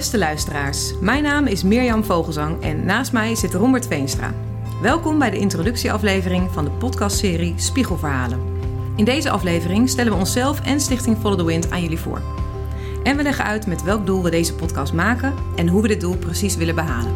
Beste 0.00 0.18
luisteraars, 0.18 0.94
mijn 1.00 1.22
naam 1.22 1.46
is 1.46 1.62
Mirjam 1.62 2.04
Vogelzang 2.04 2.62
en 2.62 2.84
naast 2.84 3.12
mij 3.12 3.34
zit 3.34 3.54
Robert 3.54 3.86
Veenstra. 3.86 4.34
Welkom 4.82 5.18
bij 5.18 5.30
de 5.30 5.38
introductieaflevering 5.38 6.50
van 6.50 6.64
de 6.64 6.70
podcastserie 6.70 7.54
Spiegelverhalen. 7.56 8.40
In 8.96 9.04
deze 9.04 9.30
aflevering 9.30 9.88
stellen 9.88 10.12
we 10.12 10.18
onszelf 10.18 10.60
en 10.60 10.80
Stichting 10.80 11.16
Follow 11.16 11.38
the 11.38 11.44
Wind 11.44 11.70
aan 11.70 11.82
jullie 11.82 11.98
voor. 11.98 12.22
En 13.02 13.16
we 13.16 13.22
leggen 13.22 13.44
uit 13.44 13.66
met 13.66 13.82
welk 13.82 14.06
doel 14.06 14.22
we 14.22 14.30
deze 14.30 14.54
podcast 14.54 14.92
maken 14.92 15.34
en 15.56 15.68
hoe 15.68 15.82
we 15.82 15.88
dit 15.88 16.00
doel 16.00 16.16
precies 16.16 16.56
willen 16.56 16.74
behalen. 16.74 17.12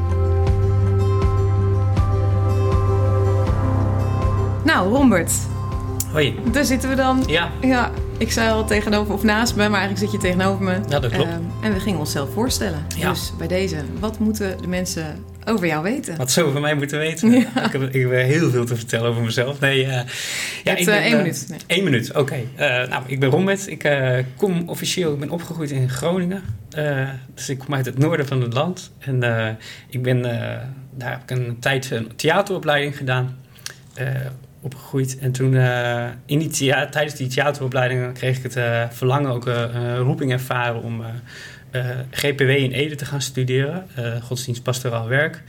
Nou, 4.65 4.95
Robert, 4.95 5.33
Hoi. 6.15 6.35
daar 6.53 6.65
zitten 6.65 6.89
we 6.89 6.95
dan. 6.95 7.25
Ja, 7.27 7.51
Ja, 7.61 7.91
ik 8.19 8.33
zei 8.33 8.51
al 8.51 8.65
tegenover 8.65 9.15
of 9.15 9.23
naast 9.23 9.57
me, 9.57 9.69
maar 9.69 9.81
eigenlijk 9.81 10.13
zit 10.13 10.23
je 10.23 10.29
tegenover 10.29 10.65
me. 10.65 10.73
Ja, 10.89 11.01
dat 11.01 11.11
klopt. 11.13 11.31
Ehm, 11.31 11.41
en 11.63 11.73
we 11.73 11.81
gingen 11.81 11.99
onszelf 11.99 12.33
voorstellen. 12.33 12.87
Ja. 12.97 13.11
Dus 13.11 13.33
bij 13.39 13.47
deze, 13.47 13.77
wat 14.01 14.19
moeten 14.19 14.61
de 14.61 14.67
mensen 14.67 15.25
over 15.45 15.67
jou 15.67 15.83
weten? 15.83 16.17
wat 16.17 16.31
ze 16.31 16.43
over 16.43 16.61
mij 16.61 16.75
moeten 16.75 16.99
weten. 16.99 17.31
Ja. 17.31 17.39
Ik, 17.65 17.73
heb, 17.73 17.83
ik 17.83 18.01
heb 18.03 18.11
heel 18.11 18.51
veel 18.51 18.65
te 18.65 18.77
vertellen 18.77 19.11
over 19.11 19.23
mezelf. 19.23 19.61
Nee, 19.61 19.85
eh, 19.85 19.91
ja, 20.65 20.77
ik 20.77 20.85
ben, 20.85 20.95
eh, 20.95 21.05
één 21.05 21.13
eh, 21.13 21.19
minuut. 21.19 21.47
Nee. 21.49 21.59
Één 21.67 21.85
minuut, 21.85 22.17
oké. 22.17 22.37
Eh, 22.55 22.89
nou, 22.89 23.03
ik 23.07 23.21
ben 23.21 23.31
Rombert. 23.31 23.67
Ik 23.67 23.85
eh, 23.85 24.19
kom 24.37 24.69
officieel, 24.69 25.13
ik 25.13 25.19
ben 25.19 25.31
opgegroeid 25.31 25.71
in 25.71 25.91
Groningen. 25.91 26.43
Eh, 26.71 27.09
dus 27.35 27.49
ik 27.49 27.59
kom 27.59 27.75
uit 27.75 27.87
het 27.87 27.99
noorden 27.99 28.27
van 28.27 28.41
het 28.41 28.53
land. 28.53 28.93
En 28.99 29.23
eh, 29.23 29.53
ik 29.89 30.03
ben, 30.03 30.25
eh, 30.25 30.59
daar 30.95 31.11
heb 31.11 31.23
ik 31.23 31.31
een 31.31 31.57
tijd 31.61 31.91
een 31.91 32.17
theateropleiding 32.17 32.97
gedaan. 32.97 33.37
Opgegroeid. 34.65 35.19
En 35.19 35.33
toen, 35.33 35.57
eh, 35.57 36.07
in 36.27 36.39
die 36.39 36.49
thea- 36.49 36.87
tijdens 36.89 37.15
die 37.15 37.27
theateropleiding 37.27 38.13
kreeg 38.15 38.37
ik 38.37 38.43
het 38.43 38.57
eh, 38.57 38.85
verlangen, 38.91 39.31
ook 39.31 39.47
eh, 39.47 39.63
een 39.73 39.97
roeping 39.99 40.33
ervaren 40.33 40.83
om 40.83 41.03
GPW 42.11 42.41
in 42.49 42.71
Ede 42.73 42.95
te 42.95 43.05
gaan 43.05 43.21
studeren. 43.23 43.87
godsdienst 44.23 44.63
pastoraal 44.63 45.09
werk. 45.09 45.43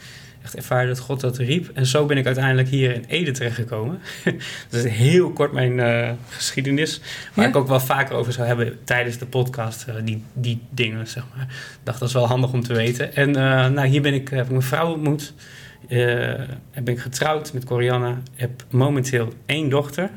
Echt 0.43 0.55
ervaren 0.55 0.87
dat 0.87 0.99
God 0.99 1.19
dat 1.19 1.37
riep. 1.37 1.69
En 1.73 1.85
zo 1.85 2.05
ben 2.05 2.17
ik 2.17 2.25
uiteindelijk 2.25 2.67
hier 2.67 2.93
in 2.93 3.03
Ede 3.07 3.31
terechtgekomen. 3.31 3.99
dat 4.69 4.83
is 4.85 4.91
heel 4.91 5.31
kort 5.31 5.51
mijn 5.51 6.17
geschiedenis. 6.29 7.01
Waar 7.33 7.45
Ja. 7.45 7.51
ik 7.51 7.55
ook 7.57 7.67
wel 7.67 7.79
vaker 7.79 8.15
over 8.15 8.33
zou 8.33 8.47
hebben 8.47 8.77
tijdens 8.83 9.17
de 9.17 9.25
podcast. 9.25 9.85
die, 10.03 10.23
die 10.33 10.61
dingen, 10.69 11.07
zeg 11.07 11.23
maar. 11.35 11.43
Ik 11.49 11.79
dacht, 11.83 11.99
dat 11.99 12.07
is 12.07 12.13
wel 12.13 12.27
handig 12.27 12.53
om 12.53 12.63
te 12.63 12.73
weten. 12.73 13.15
En 13.15 13.31
nou, 13.73 13.85
hier 13.87 14.01
ben 14.01 14.13
ik, 14.13 14.29
heb 14.29 14.45
ik 14.45 14.49
mijn 14.51 14.61
vrouw 14.61 14.91
ontmoet. 14.93 15.33
Eh, 15.87 16.29
en 16.71 16.83
ben 16.83 16.93
ik 16.93 16.99
getrouwd 16.99 17.53
met 17.53 17.63
Corianne. 17.65 18.15
Heb 18.35 18.63
momenteel 18.69 19.33
één 19.45 19.69
dochter. 19.69 20.09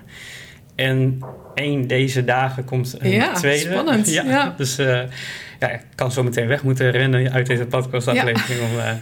En 0.75 1.19
één 1.55 1.87
deze 1.87 2.25
dagen 2.25 2.65
komt 2.65 2.97
een 2.99 3.11
Ja, 3.11 3.33
tweede. 3.33 3.71
spannend. 3.71 4.11
Ja. 4.13 4.55
Dus 4.57 4.79
eh, 4.79 5.01
ja, 5.59 5.71
ik 5.71 5.81
kan 5.95 6.13
zo 6.13 6.23
meteen 6.23 6.47
weg 6.47 6.63
moeten 6.63 6.91
rennen 6.91 7.33
uit 7.33 7.47
deze 7.47 7.67
podcastaflevering. 7.67 8.61
Om, 8.61 8.79
eh, 8.79 8.93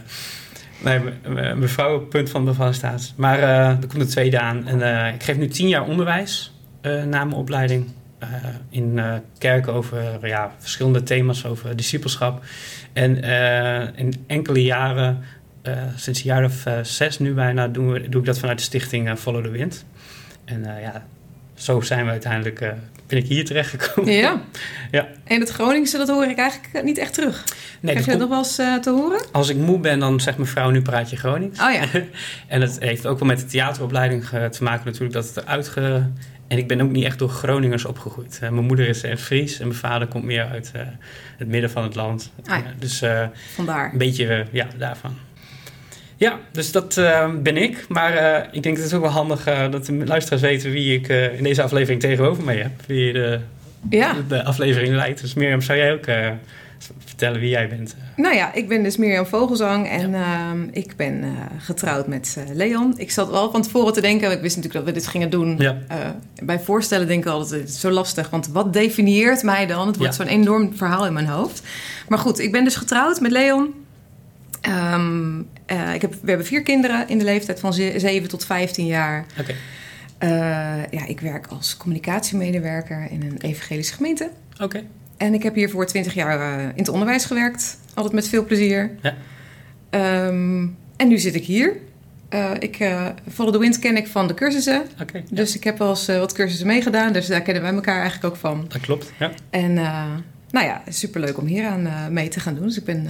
nee, 0.83 0.99
mijn 1.55 1.69
vrouw 1.69 1.93
op 1.95 1.99
het 1.99 2.09
punt 2.09 2.29
van 2.29 2.45
bevallen 2.45 2.73
staat. 2.73 3.13
Maar 3.15 3.39
er 3.39 3.87
komt 3.87 4.01
een 4.01 4.07
tweede 4.07 4.39
aan. 4.39 4.67
En 4.67 5.13
ik 5.13 5.23
geef 5.23 5.37
nu 5.37 5.47
tien 5.47 5.67
jaar 5.67 5.87
onderwijs 5.87 6.53
na 6.81 7.23
mijn 7.23 7.33
opleiding. 7.33 7.85
in 8.69 8.99
kerken 9.37 9.73
over 9.73 10.27
ja, 10.27 10.51
verschillende 10.57 11.03
thema's 11.03 11.45
over 11.45 11.75
discipelschap. 11.75 12.43
En 12.93 13.21
in 13.95 14.23
enkele 14.27 14.63
jaren, 14.63 15.23
sinds 15.95 16.19
een 16.19 16.25
jaar 16.25 16.43
of 16.43 16.65
eh, 16.65 16.73
zes 16.81 17.19
nu 17.19 17.33
bijna, 17.33 17.67
doen 17.67 17.91
we, 17.91 18.09
doe 18.09 18.19
ik 18.19 18.27
dat 18.27 18.39
vanuit 18.39 18.57
de 18.57 18.63
stichting 18.63 19.09
eh, 19.09 19.15
Follow 19.15 19.43
the 19.43 19.49
Wind. 19.49 19.85
En 20.45 20.75
eh, 20.75 20.81
ja, 20.81 21.05
zo 21.55 21.81
zijn 21.81 22.05
we 22.05 22.11
uiteindelijk, 22.11 22.61
eh, 22.61 22.69
ben 23.07 23.17
ik 23.17 23.25
hier 23.25 23.45
terechtgekomen. 23.45 24.13
Ja. 24.13 24.41
Ja. 24.91 25.07
En 25.23 25.39
het 25.39 25.49
Groningse, 25.49 25.97
dat 25.97 26.07
hoor 26.07 26.25
ik 26.25 26.37
eigenlijk 26.37 26.83
niet 26.83 26.97
echt 26.97 27.13
terug. 27.13 27.43
Nee, 27.45 27.55
Krijg 27.81 27.95
dat 27.95 28.05
je 28.05 28.11
dat 28.11 28.19
nog 28.19 28.29
wel 28.29 28.37
eens 28.37 28.57
eh, 28.57 28.75
te 28.75 28.89
horen? 28.89 29.21
als 29.31 29.49
ik 29.49 29.57
moe 29.57 29.79
ben, 29.79 29.99
dan 29.99 30.19
zegt 30.19 30.37
mijn 30.37 30.49
vrouw, 30.49 30.69
nu 30.69 30.81
praat 30.81 31.09
je 31.09 31.15
Gronings. 31.15 31.61
Oh 31.61 31.71
ja. 31.73 31.83
En 32.47 32.61
het 32.61 32.79
heeft 32.79 33.05
ook 33.05 33.19
wel 33.19 33.27
met 33.27 33.39
de 33.39 33.45
theateropleiding 33.45 34.23
te 34.25 34.63
maken 34.63 34.85
natuurlijk 34.85 35.13
dat 35.13 35.27
het 35.27 35.37
eruit 35.37 35.67
ge... 35.67 36.03
En 36.47 36.57
ik 36.57 36.67
ben 36.67 36.81
ook 36.81 36.91
niet 36.91 37.05
echt 37.05 37.19
door 37.19 37.29
Groningers 37.29 37.85
opgegroeid. 37.85 38.39
Eh, 38.41 38.49
mijn 38.49 38.65
moeder 38.65 38.87
is 38.87 39.03
Fries 39.17 39.59
en 39.59 39.67
mijn 39.67 39.79
vader 39.79 40.07
komt 40.07 40.23
meer 40.23 40.45
uit 40.45 40.71
eh, 40.73 40.81
het 41.37 41.47
midden 41.47 41.69
van 41.69 41.83
het 41.83 41.95
land. 41.95 42.31
Ah 42.45 42.57
ja. 42.57 42.63
Eh, 42.63 42.69
dus 42.79 43.01
eh, 43.01 43.27
Vandaar. 43.55 43.91
een 43.91 43.97
beetje, 43.97 44.27
eh, 44.27 44.45
ja, 44.51 44.67
daarvan. 44.77 45.17
Ja, 46.19 46.39
dus 46.51 46.71
dat 46.71 46.97
eh, 46.97 47.29
ben 47.41 47.57
ik. 47.57 47.85
Maar 47.89 48.13
eh, 48.13 48.43
ik 48.51 48.63
denk 48.63 48.75
dat 48.75 48.85
het 48.85 48.93
ook 48.93 49.01
wel 49.01 49.09
handig 49.11 49.45
eh, 49.47 49.71
dat 49.71 49.85
de 49.85 50.05
luisteraars 50.05 50.41
weten 50.41 50.71
wie 50.71 50.93
ik 50.99 51.07
in 51.37 51.43
deze 51.43 51.61
aflevering 51.63 52.01
tegenover 52.01 52.43
mij 52.43 52.57
heb. 52.57 52.71
Wie 52.87 53.13
de, 53.13 53.39
Ja. 53.89 54.13
de 54.27 54.43
aflevering 54.43 54.93
leidt. 54.95 55.21
Dus 55.21 55.33
Mirjam, 55.33 55.61
zou 55.61 55.77
jij 55.77 55.93
ook 55.93 56.05
vertellen 57.05 57.39
wie 57.39 57.49
jij 57.49 57.67
bent? 57.69 57.95
Nou 58.15 58.35
ja, 58.35 58.53
ik 58.53 58.67
ben 58.67 58.83
dus 58.83 58.97
Mirjam 58.97 59.25
Vogelzang 59.25 59.89
en 59.89 60.13
ehm, 60.13 60.61
ik 60.71 60.95
ben 60.95 61.23
getrouwd 61.59 62.07
met 62.07 62.37
Leon. 62.53 62.93
Ik 62.97 63.11
zat 63.11 63.29
wel 63.29 63.51
van 63.51 63.61
tevoren 63.61 63.93
te 63.93 64.01
denken, 64.01 64.31
ik 64.31 64.41
wist 64.41 64.55
natuurlijk 64.55 64.85
dat 64.85 64.93
we 64.93 64.99
dit 64.99 65.09
gingen 65.09 65.29
doen. 65.29 65.55
Ja. 65.57 65.77
Bij 66.43 66.59
voorstellen 66.59 67.07
denk 67.07 67.25
ik 67.25 67.31
altijd, 67.31 67.61
het 67.61 67.69
is 67.69 67.79
zo 67.79 67.89
lastig, 67.91 68.29
want 68.29 68.47
wat 68.47 68.73
definieert 68.73 69.43
mij 69.43 69.65
dan? 69.65 69.87
Het 69.87 69.97
wordt 69.97 70.15
Ja. 70.17 70.23
zo'n 70.23 70.33
enorm 70.33 70.75
verhaal 70.75 71.05
in 71.05 71.13
mijn 71.13 71.27
hoofd. 71.27 71.61
Maar 72.07 72.19
goed, 72.19 72.39
ik 72.39 72.51
ben 72.51 72.63
dus 72.63 72.75
getrouwd 72.75 73.19
met 73.21 73.31
Leon. 73.31 73.73
Ehm, 74.61 75.41
eh, 75.67 75.93
ik 75.93 76.01
heb, 76.01 76.13
we 76.21 76.27
hebben 76.29 76.45
vier 76.45 76.61
kinderen 76.63 77.07
in 77.09 77.17
de 77.17 77.23
leeftijd 77.23 77.59
van 77.59 77.73
ze- 77.73 77.93
7 77.97 78.29
tot 78.29 78.45
15 78.45 78.85
jaar. 78.85 79.25
Eh, 80.17 80.29
ja, 80.91 81.05
ik 81.05 81.19
werk 81.19 81.47
als 81.47 81.77
communicatiemedewerker 81.77 83.07
in 83.11 83.21
een 83.21 83.37
evangelische 83.41 83.93
gemeente. 83.93 84.29
oké. 84.61 84.81
En 85.17 85.33
ik 85.33 85.43
heb 85.43 85.55
hier 85.55 85.69
voor 85.69 85.85
20 85.85 86.13
jaar 86.13 86.39
eh, 86.57 86.63
in 86.63 86.71
het 86.75 86.87
onderwijs 86.89 87.25
gewerkt. 87.25 87.79
Altijd 87.93 88.13
met 88.13 88.27
veel 88.27 88.45
plezier. 88.45 88.91
Ja. 89.01 89.13
Ehm, 89.89 90.67
en 90.97 91.07
nu 91.07 91.17
zit 91.17 91.35
ik 91.35 91.45
hier. 91.45 91.77
Ik, 92.59 92.77
Follow 93.31 93.53
the 93.53 93.59
Wind 93.59 93.79
ken 93.79 93.97
ik 93.97 94.07
van 94.07 94.27
de 94.27 94.33
cursussen. 94.33 94.83
Oké, 95.01 95.17
ja, 95.17 95.23
Dus 95.29 95.55
ik 95.55 95.63
heb 95.63 95.77
wel 95.77 95.89
eens 95.89 96.05
wat 96.05 96.33
cursussen 96.33 96.67
meegedaan. 96.67 97.13
Dus 97.13 97.27
daar 97.27 97.41
kennen 97.41 97.63
wij 97.63 97.73
elkaar 97.73 97.99
eigenlijk 98.01 98.33
ook 98.33 98.39
van. 98.39 98.65
dat 98.67 98.81
klopt. 98.81 99.11
Ja. 99.19 99.31
En 99.49 99.73
nou 100.51 100.65
ja, 100.65 100.81
superleuk 100.89 101.37
om 101.37 101.45
hier 101.45 101.67
aan 101.67 102.13
mee 102.13 102.27
te 102.27 102.39
gaan 102.39 102.55
doen. 102.55 102.63
Dus 102.67 102.77
ik 102.77 102.83
ben... 102.85 103.07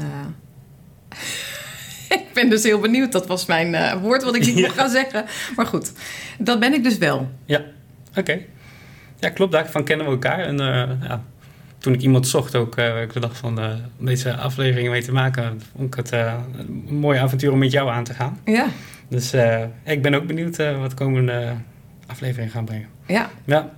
ik 2.19 2.23
ben 2.33 2.49
dus 2.49 2.63
heel 2.63 2.79
benieuwd. 2.79 3.11
Dat 3.11 3.27
was 3.27 3.45
mijn 3.45 3.75
eh, 3.75 4.01
woord 4.01 4.23
wat 4.23 4.35
ik 4.35 4.45
niet 4.45 4.55
Ja. 4.57 4.61
mocht 4.61 4.77
gaan 4.77 4.89
zeggen. 4.89 5.25
Maar 5.55 5.65
goed, 5.65 5.91
dat 6.39 6.59
ben 6.59 6.73
ik 6.73 6.83
dus 6.83 6.97
wel. 6.97 7.29
Ja, 7.45 7.61
oké. 8.15 8.39
Ja, 9.19 9.29
klopt. 9.29 9.51
Daarvan 9.51 9.83
kennen 9.83 10.05
we 10.05 10.11
elkaar. 10.11 10.39
En 10.39 10.59
eh, 10.59 11.07
ja, 11.07 11.23
toen 11.77 11.93
ik 11.93 12.01
iemand 12.01 12.27
zocht 12.27 12.55
ook, 12.55 12.75
eh, 12.75 13.01
ik 13.01 13.21
dacht 13.21 13.37
van 13.37 13.59
om 13.99 14.05
deze 14.05 14.35
aflevering 14.35 14.89
mee 14.89 15.03
te 15.03 15.11
maken, 15.11 15.61
vond 15.75 15.87
ik 15.87 15.93
het 15.95 16.11
een 16.11 16.85
mooi 16.89 17.19
avontuur 17.19 17.51
om 17.51 17.57
met 17.59 17.71
jou 17.71 17.89
aan 17.89 18.03
te 18.03 18.13
gaan. 18.13 18.39
Ja, 18.45 18.67
Dus 19.09 19.33
ik 19.85 20.01
ben 20.01 20.13
ook 20.13 20.27
benieuwd 20.27 20.57
wat 20.57 20.89
de 20.89 20.95
komende 20.95 21.53
aflevering 22.07 22.51
gaan 22.51 22.65
brengen. 22.65 22.87
ja. 23.07 23.29
Ja, 23.45 23.75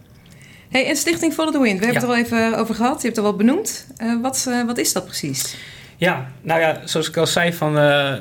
Hey, 0.70 0.88
en 0.88 0.96
Stichting 0.96 1.34
Follow 1.34 1.54
the 1.54 1.60
Wind, 1.62 1.80
we 1.80 1.86
hebben 1.86 2.02
Ja. 2.10 2.16
het 2.18 2.32
er 2.32 2.36
al 2.38 2.42
even 2.48 2.58
over 2.60 2.76
gehad. 2.76 3.02
Je 3.02 3.06
hebt 3.08 3.16
het 3.16 3.26
al 3.26 3.32
wat 3.32 3.38
benoemd. 3.38 3.88
Wat, 4.22 4.50
wat 4.66 4.78
is 4.78 4.94
dat 4.94 5.06
precies? 5.06 5.56
Ja, 6.00 6.32
nou 6.42 6.60
ja, 6.60 6.82
zoals 6.84 7.10
ik 7.10 7.18
al 7.18 7.28
zei, 7.28 7.54
van, 7.54 7.78
eh, 7.78 8.14
eh, 8.14 8.20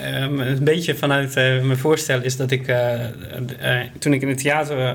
eh, 0.00 0.48
een 0.48 0.64
beetje 0.64 0.94
vanuit 0.94 1.36
eh, 1.36 1.62
mijn 1.62 1.78
voorstel 1.78 2.22
is 2.22 2.36
dat 2.36 2.50
ik, 2.50 2.74
toen 3.98 4.12
ik 4.12 4.22
in 4.22 4.28
het 4.28 4.38
theater 4.38 4.94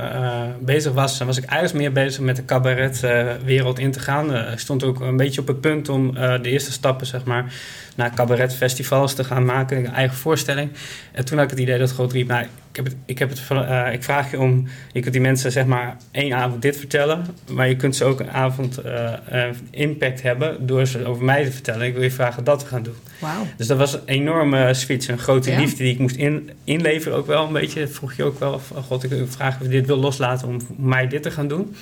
bezig 0.59 0.94
was, 0.94 1.17
was 1.19 1.38
ik 1.38 1.44
eigenlijk 1.44 1.79
meer 1.79 2.03
bezig 2.06 2.22
met 2.22 2.35
de 2.35 2.45
cabaretwereld 2.45 3.79
in 3.79 3.91
te 3.91 4.00
gaan. 4.00 4.35
Ik 4.51 4.59
stond 4.59 4.84
ook 4.84 5.00
een 5.00 5.17
beetje 5.17 5.41
op 5.41 5.47
het 5.47 5.61
punt 5.61 5.89
om 5.89 6.13
de 6.13 6.50
eerste 6.50 6.72
stappen, 6.72 7.07
zeg 7.07 7.23
maar, 7.23 7.53
naar 7.95 8.13
cabaretfestivals 8.15 9.13
te 9.13 9.23
gaan 9.23 9.45
maken, 9.45 9.77
een 9.77 9.93
eigen 9.93 10.17
voorstelling. 10.17 10.69
En 11.11 11.25
toen 11.25 11.37
had 11.37 11.45
ik 11.45 11.51
het 11.51 11.59
idee 11.59 11.77
dat 11.77 11.91
God 11.91 12.11
riep, 12.11 12.27
nou, 12.27 12.43
ik, 12.43 12.75
heb 12.75 12.85
het, 12.85 12.95
ik, 13.05 13.19
heb 13.19 13.29
het, 13.29 13.41
eh, 13.49 13.93
ik 13.93 14.03
vraag 14.03 14.31
je 14.31 14.39
om, 14.39 14.67
je 14.91 14.99
kunt 14.99 15.13
die 15.13 15.21
mensen 15.21 15.51
zeg 15.51 15.65
maar 15.65 15.97
één 16.11 16.33
avond 16.33 16.61
dit 16.61 16.77
vertellen, 16.77 17.25
maar 17.51 17.67
je 17.67 17.75
kunt 17.75 17.95
ze 17.95 18.03
ook 18.03 18.19
een 18.19 18.31
avond 18.31 18.77
eh, 18.77 19.13
eh, 19.13 19.55
impact 19.69 20.22
hebben 20.22 20.67
door 20.67 20.87
ze 20.87 21.05
over 21.05 21.23
mij 21.23 21.43
te 21.43 21.51
vertellen. 21.51 21.87
Ik 21.87 21.93
wil 21.93 22.03
je 22.03 22.11
vragen 22.11 22.43
dat 22.43 22.59
te 22.59 22.66
gaan 22.66 22.84
doen. 22.84 22.95
Wauw. 23.19 23.47
Dus 23.57 23.67
dat 23.67 23.78
was 23.78 23.93
een 23.93 24.01
enorme 24.05 24.73
switch, 24.73 25.07
een 25.07 25.17
grote 25.17 25.51
Ja. 25.51 25.59
liefde 25.59 25.84
die 25.84 25.93
ik 25.93 25.99
moest 25.99 26.16
in, 26.16 26.49
inleveren 26.63 27.17
ook 27.17 27.28
wel 27.28 27.46
een 27.46 27.53
beetje. 27.53 27.87
Vroeg 27.87 28.13
je 28.13 28.23
ook 28.23 28.39
wel, 28.39 28.59
van, 28.59 28.84
god, 28.84 29.03
ik 29.03 29.11
vragen 29.28 29.61
of 29.61 29.67
je 29.67 29.73
dit 29.73 29.85
wil 29.85 29.97
loslaten 29.97 30.47
om 30.47 30.57
mij 30.78 31.07
dit 31.07 31.23
te 31.23 31.31
gaan 31.31 31.47
doen. 31.47 31.75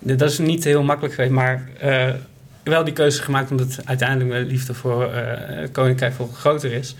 Dat 0.00 0.30
is 0.30 0.38
niet 0.38 0.64
heel 0.64 0.82
makkelijk 0.82 1.14
geweest, 1.14 1.32
maar 1.32 1.68
wel 2.62 2.84
die 2.84 2.92
keuze 2.92 3.22
gemaakt 3.22 3.50
omdat 3.50 3.78
uiteindelijk 3.84 4.30
mijn 4.30 4.46
liefde 4.46 4.74
voor 4.74 5.12
eh, 5.12 5.68
Koninkrijk 5.72 6.14
veel 6.14 6.30
groter 6.34 6.72
is. 6.72 6.94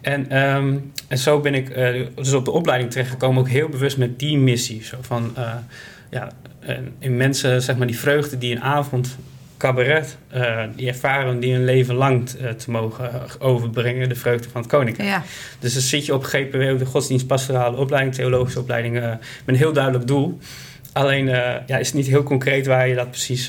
En, 0.00 0.30
ehm, 0.30 0.76
en 1.08 1.18
zo 1.18 1.40
ben 1.40 1.54
ik 1.54 1.68
eh, 1.68 2.06
dus 2.14 2.32
op 2.32 2.44
de 2.44 2.50
opleiding 2.50 2.90
terechtgekomen, 2.90 3.40
ook 3.40 3.48
heel 3.48 3.68
bewust 3.68 3.96
met 3.96 4.18
die 4.18 4.38
missie. 4.38 4.84
Zo 4.84 4.96
van, 5.00 5.32
eh, 5.36 5.54
ja, 6.10 6.32
in 6.98 7.16
mensen, 7.16 7.62
zeg 7.62 7.76
maar, 7.76 7.86
die 7.86 7.98
vreugde 7.98 8.38
die 8.38 8.54
een 8.54 8.62
avond 8.62 9.16
cabaret, 9.58 10.16
die 10.76 10.88
ervaren 10.88 11.40
die 11.40 11.54
een 11.54 11.64
leven 11.64 11.94
lang 11.94 12.28
te 12.28 12.70
mogen 12.70 13.10
overbrengen, 13.38 14.08
de 14.08 14.14
vreugde 14.14 14.48
van 14.48 14.60
het 14.60 14.70
Koninkrijk. 14.70 15.08
Ja, 15.08 15.22
Dus 15.58 15.72
dan 15.72 15.82
zit 15.82 16.06
je 16.06 16.14
op 16.14 16.24
GPW, 16.24 16.78
de 16.78 16.86
godsdienstpastorale 16.86 17.76
opleiding, 17.76 18.14
theologische 18.14 18.60
opleiding, 18.60 18.94
met 18.94 19.18
een 19.46 19.56
heel 19.56 19.72
duidelijk 19.72 20.06
doel. 20.06 20.38
Alleen 20.92 21.26
ja, 21.66 21.78
is 21.78 21.86
het 21.86 21.96
niet 21.96 22.06
heel 22.06 22.22
concreet 22.22 22.66
waar 22.66 22.88
je 22.88 22.94
dat 22.94 23.10
precies, 23.10 23.48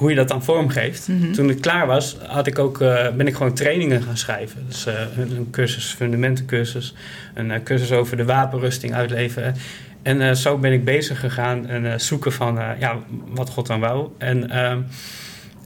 hoe 0.00 0.10
je 0.10 0.16
dat 0.16 0.28
dan 0.28 0.44
vormgeeft. 0.44 1.08
Mhm. 1.08 1.32
Toen 1.32 1.48
het 1.48 1.60
klaar 1.60 1.86
was, 1.86 2.16
had 2.26 2.46
ik 2.46 2.58
ook, 2.58 2.80
eh, 2.80 3.10
ben 3.10 3.26
ik 3.26 3.34
gewoon 3.34 3.54
trainingen 3.54 4.02
gaan 4.02 4.16
schrijven. 4.16 4.64
Dus 4.68 4.86
eh, 4.86 4.94
een, 5.18 5.48
cursus, 5.50 5.84
fundamentencursus, 5.84 6.94
een 7.34 7.50
eh, 7.50 7.62
cursus 7.64 7.92
over 7.92 8.16
de 8.16 8.24
wapenrusting 8.24 8.94
uitleveren. 8.94 9.54
En 10.02 10.36
zo 10.36 10.58
ben 10.58 10.72
ik 10.72 10.84
bezig 10.84 11.20
gegaan 11.20 11.66
en 11.66 12.00
zoeken 12.00 12.32
van 12.32 12.58
ja, 12.78 12.98
wat 13.28 13.50
God 13.50 13.66
dan 13.66 13.80
wou. 13.80 14.08
En 14.18 14.50
ehm, 14.50 14.78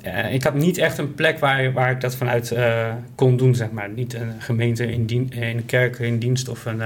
eh, 0.03 0.35
ik 0.35 0.43
had 0.43 0.55
niet 0.55 0.79
echt 0.79 0.99
een 0.99 1.15
plek 1.15 1.39
waar, 1.39 1.73
waar 1.73 1.91
ik 1.91 2.01
dat 2.01 2.17
vanuit 2.17 2.55
kon 3.15 3.37
doen, 3.37 3.55
zeg 3.55 3.71
maar. 3.71 3.89
Niet 3.89 4.15
een 4.15 4.33
gemeente 4.39 4.93
in, 4.93 5.07
dien, 5.07 5.31
in 5.31 5.43
een 5.43 5.67
kerk 5.67 5.99
in 5.99 6.19
dienst 6.19 6.49
of 6.49 6.65
een... 6.65 6.81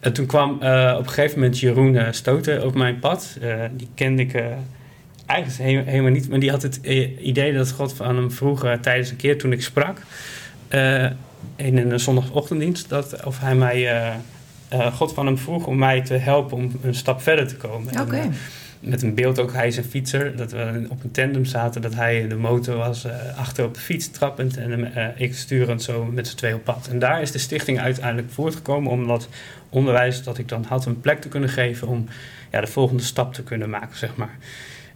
en 0.00 0.12
toen 0.12 0.26
kwam 0.26 0.50
op 0.50 0.60
een 0.98 1.08
gegeven 1.08 1.38
moment 1.38 1.58
Jeroen 1.58 1.98
Stoten 2.10 2.64
op 2.64 2.74
mijn 2.74 2.98
pad. 2.98 3.38
Die 3.76 3.88
kende 3.94 4.22
ik 4.22 4.42
eigenlijk 5.26 5.58
he- 5.86 5.90
helemaal 5.90 6.10
niet. 6.10 6.28
Maar 6.28 6.40
die 6.40 6.50
had 6.50 6.62
het 6.62 6.80
eh, 6.80 7.26
idee 7.26 7.52
dat 7.52 7.70
God 7.70 7.92
van 7.92 8.16
hem 8.16 8.30
vroeg 8.30 8.64
eh, 8.64 8.72
tijdens 8.72 9.10
een 9.10 9.16
keer 9.16 9.38
toen 9.38 9.52
ik 9.52 9.62
sprak... 9.62 9.98
eh, 10.68 11.06
in 11.56 11.76
een 11.78 12.00
zondagochtenddienst, 12.00 12.88
dat 12.88 13.24
of 13.24 13.40
hij 13.40 13.54
mij... 13.54 14.12
God 14.92 15.14
van 15.14 15.26
hem 15.26 15.38
vroeg 15.38 15.66
om 15.66 15.78
mij 15.78 16.00
te 16.00 16.14
helpen 16.14 16.56
om 16.56 16.72
een 16.82 16.94
stap 16.94 17.22
verder 17.22 17.46
te 17.46 17.56
komen. 17.56 17.92
En, 17.92 17.98
eh, 18.22 18.24
met 18.80 19.02
een 19.02 19.14
beeld 19.14 19.38
ook, 19.38 19.52
hij 19.52 19.66
is 19.66 19.76
een 19.76 19.84
fietser, 19.84 20.36
dat 20.36 20.52
we 20.52 20.86
op 20.88 21.04
een 21.04 21.10
tandem 21.10 21.44
zaten, 21.44 21.82
dat 21.82 21.94
hij 21.94 22.28
de 22.28 22.34
motor 22.34 22.76
was, 22.76 23.06
achter 23.36 23.64
op 23.64 23.74
de 23.74 23.80
fiets 23.80 24.10
trappend 24.10 24.56
en 24.56 24.92
ik 25.16 25.34
sturend 25.34 25.82
zo 25.82 26.04
met 26.04 26.28
z'n 26.28 26.36
twee 26.36 26.54
op 26.54 26.64
pad. 26.64 26.88
En 26.90 26.98
daar 26.98 27.22
is 27.22 27.30
de 27.30 27.38
stichting 27.38 27.80
uiteindelijk 27.80 28.30
voortgekomen 28.32 28.90
om 28.90 29.06
dat 29.06 29.28
onderwijs 29.68 30.22
dat 30.22 30.38
ik 30.38 30.48
dan 30.48 30.64
had 30.68 30.86
een 30.86 31.00
plek 31.00 31.20
te 31.20 31.28
kunnen 31.28 31.48
geven 31.48 31.88
om 31.88 32.06
ja, 32.50 32.60
de 32.60 32.66
volgende 32.66 33.02
stap 33.02 33.34
te 33.34 33.42
kunnen 33.42 33.70
maken, 33.70 33.96
zeg 33.96 34.16
maar. 34.16 34.36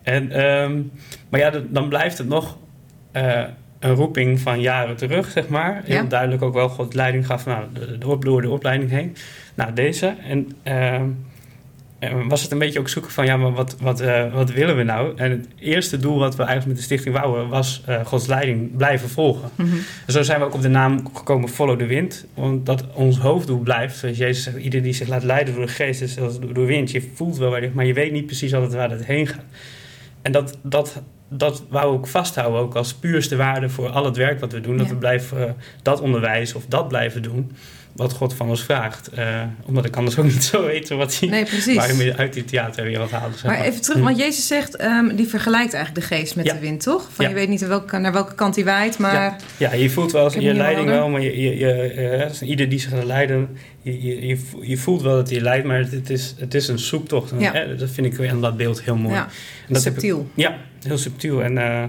En, 0.08 0.31
ehm, 0.31 0.81
maar 1.28 1.40
ja, 1.40 1.52
dan 1.69 1.88
blijft 1.88 2.19
het 2.19 2.28
nog 2.28 2.56
eh, 3.12 3.43
een 3.78 3.94
roeping 3.94 4.40
van 4.40 4.60
jaren 4.60 4.96
terug, 4.96 5.31
zeg 5.31 5.49
maar. 5.49 5.81
Heel 5.84 5.96
Ja. 5.96 6.02
duidelijk 6.02 6.43
ook 6.43 6.55
wel 6.55 6.69
God 6.69 6.94
leiding 6.94 7.26
gaf, 7.26 7.46
nou, 7.46 7.64
de, 7.72 7.99
de, 7.99 8.19
door 8.19 8.43
de 8.43 8.50
opleiding 8.50 8.90
heen. 8.90 9.16
Nou, 9.55 9.72
deze. 9.72 10.14
En 10.28 10.52
ehm, 10.62 11.05
en 11.99 12.28
was 12.28 12.43
het 12.43 12.50
een 12.50 12.58
beetje 12.58 12.78
ook 12.78 12.88
zoeken 12.88 13.10
van, 13.10 13.26
ja, 13.26 13.37
maar 13.37 13.52
wat, 13.52 13.76
wat, 13.81 14.00
eh, 14.00 14.32
wat 14.32 14.50
willen 14.52 14.76
we 14.76 14.82
nou? 14.82 15.12
En 15.16 15.31
het 15.31 15.46
eerste 15.58 15.99
doel 15.99 16.19
wat 16.19 16.37
we 16.37 16.43
eigenlijk 16.43 16.66
met 16.66 16.76
de 16.76 16.82
stichting 16.82 17.14
wouden, 17.14 17.49
was 17.49 17.82
eh, 17.87 18.04
Gods 18.04 18.26
leiding 18.26 18.76
blijven 18.76 19.08
volgen. 19.08 19.49
Mhm. 19.54 19.76
En 20.06 20.12
zo 20.12 20.22
zijn 20.22 20.38
we 20.40 20.44
ook 20.46 20.54
op 20.54 20.62
de 20.62 20.69
naam 20.69 21.08
gekomen 21.14 21.49
Follow 21.49 21.78
the 21.78 21.87
Wind. 21.87 22.26
Omdat 22.34 22.84
ons 22.93 23.19
hoofddoel 23.19 23.58
blijft, 23.58 23.96
zoals 23.96 24.16
Jezus 24.16 24.43
zegt, 24.43 24.56
ieder 24.56 24.82
die 24.82 24.93
zich 24.93 25.08
laat 25.08 25.22
leiden 25.22 25.54
door 25.54 25.66
de 25.66 25.72
geest 25.72 26.00
is 26.02 26.14
door 26.14 26.54
de 26.54 26.64
wind. 26.64 26.90
Je 26.90 27.08
voelt 27.14 27.37
wel 27.37 27.50
waar 27.50 27.62
je, 27.62 27.70
maar 27.72 27.87
je 27.87 27.93
weet 27.94 28.12
niet 28.12 28.26
precies 28.26 28.54
altijd 28.54 28.72
waar 28.75 28.90
het 28.90 29.04
heen 29.04 29.26
gaat. 29.26 29.44
En 30.28 30.34
dat, 30.34 30.58
dat, 30.62 31.02
dat 31.28 31.64
wou 31.69 31.98
ik 31.98 32.06
vasthouden, 32.06 32.60
ook 32.60 32.75
als 32.75 32.94
puurste 32.94 33.36
waarde 33.36 33.69
voor 33.69 33.88
al 33.88 34.04
het 34.04 34.16
werk 34.16 34.40
wat 34.40 34.52
we 34.52 34.60
doen. 34.60 34.76
Dat 34.76 34.88
we 34.88 34.96
blijven 34.96 35.46
eh, 35.46 35.52
dat 35.82 36.00
onderwijs 36.00 36.54
of 36.54 36.66
dat 36.66 36.88
blijven 36.88 37.22
doen, 37.22 37.52
wat 37.98 38.12
God 38.12 38.34
van 38.34 38.48
ons 38.48 38.62
vraagt. 38.62 39.08
Eh, 39.08 39.42
omdat 39.64 39.84
ik 39.84 39.96
anders 39.96 40.18
ook 40.18 40.24
niet 40.24 40.44
zo 40.44 40.64
weet 40.66 40.88
wat 40.88 41.18
hij, 41.18 41.28
Nee, 41.28 41.44
precies. 41.44 41.76
waar 41.76 41.94
je 41.94 42.16
uit 42.16 42.32
die 42.32 42.44
theaterwereld 42.44 43.10
haalt. 43.10 43.32
zeg 43.38 43.50
Maar 43.50 43.60
even 43.60 43.80
terug, 43.82 43.98
Hm. 43.98 44.04
want 44.04 44.18
Jezus 44.18 44.46
zegt, 44.46 44.76
ehm, 44.76 45.16
die 45.16 45.26
vergelijkt 45.26 45.74
eigenlijk 45.74 46.08
de 46.08 46.14
geest 46.16 46.36
met 46.36 46.46
Ja. 46.46 46.52
de 46.52 46.58
wind, 46.60 46.82
toch? 46.82 47.08
Van 47.12 47.24
Ja. 47.24 47.30
je 47.30 47.36
weet 47.36 47.48
niet 47.48 47.60
naar 47.60 47.68
welke, 47.68 47.98
naar 47.98 48.12
welke 48.12 48.34
kant 48.34 48.54
hij 48.54 48.64
waait, 48.64 48.98
maar... 48.98 49.36
Ja, 49.56 49.72
je 49.72 49.90
voelt 49.90 50.12
wel 50.12 50.40
je 50.40 50.54
leiding 50.54 50.88
wel, 50.88 51.08
maar 51.08 51.20
je, 51.20 51.40
je, 51.40 51.56
je, 51.56 51.72
eh, 52.40 52.48
ieder 52.48 52.68
die 52.68 52.78
zich 52.80 52.90
gaat 52.90 53.04
leiden, 53.04 53.48
je, 53.82 54.02
je, 54.02 54.26
je 54.26 54.36
vo- 54.36 54.62
je 54.64 54.76
voelt 54.76 55.02
wel 55.02 55.14
dat 55.14 55.30
hij 55.30 55.40
leidt, 55.40 55.66
maar 55.66 55.78
het 55.90 56.10
is, 56.10 56.34
het 56.38 56.54
is 56.54 56.68
een 56.68 56.78
zoektocht. 56.78 57.30
En, 57.32 57.40
Ja. 57.40 57.52
eh, 57.54 57.78
dat 57.78 57.90
vind 57.90 58.06
ik 58.06 58.14
weer 58.14 58.30
aan 58.30 58.40
dat 58.40 58.56
beeld 58.56 58.82
heel 58.82 58.96
mooi. 58.96 59.14
Ja, 59.14 59.22
En 59.66 59.72
dat 59.74 59.84
heb 59.84 59.92
ik- 59.94 60.00
subtiel. 60.00 60.28
ja, 60.34 60.56
heel 60.86 60.98
subtiel. 60.98 61.42
En 61.42 61.58
eh, 61.58 61.84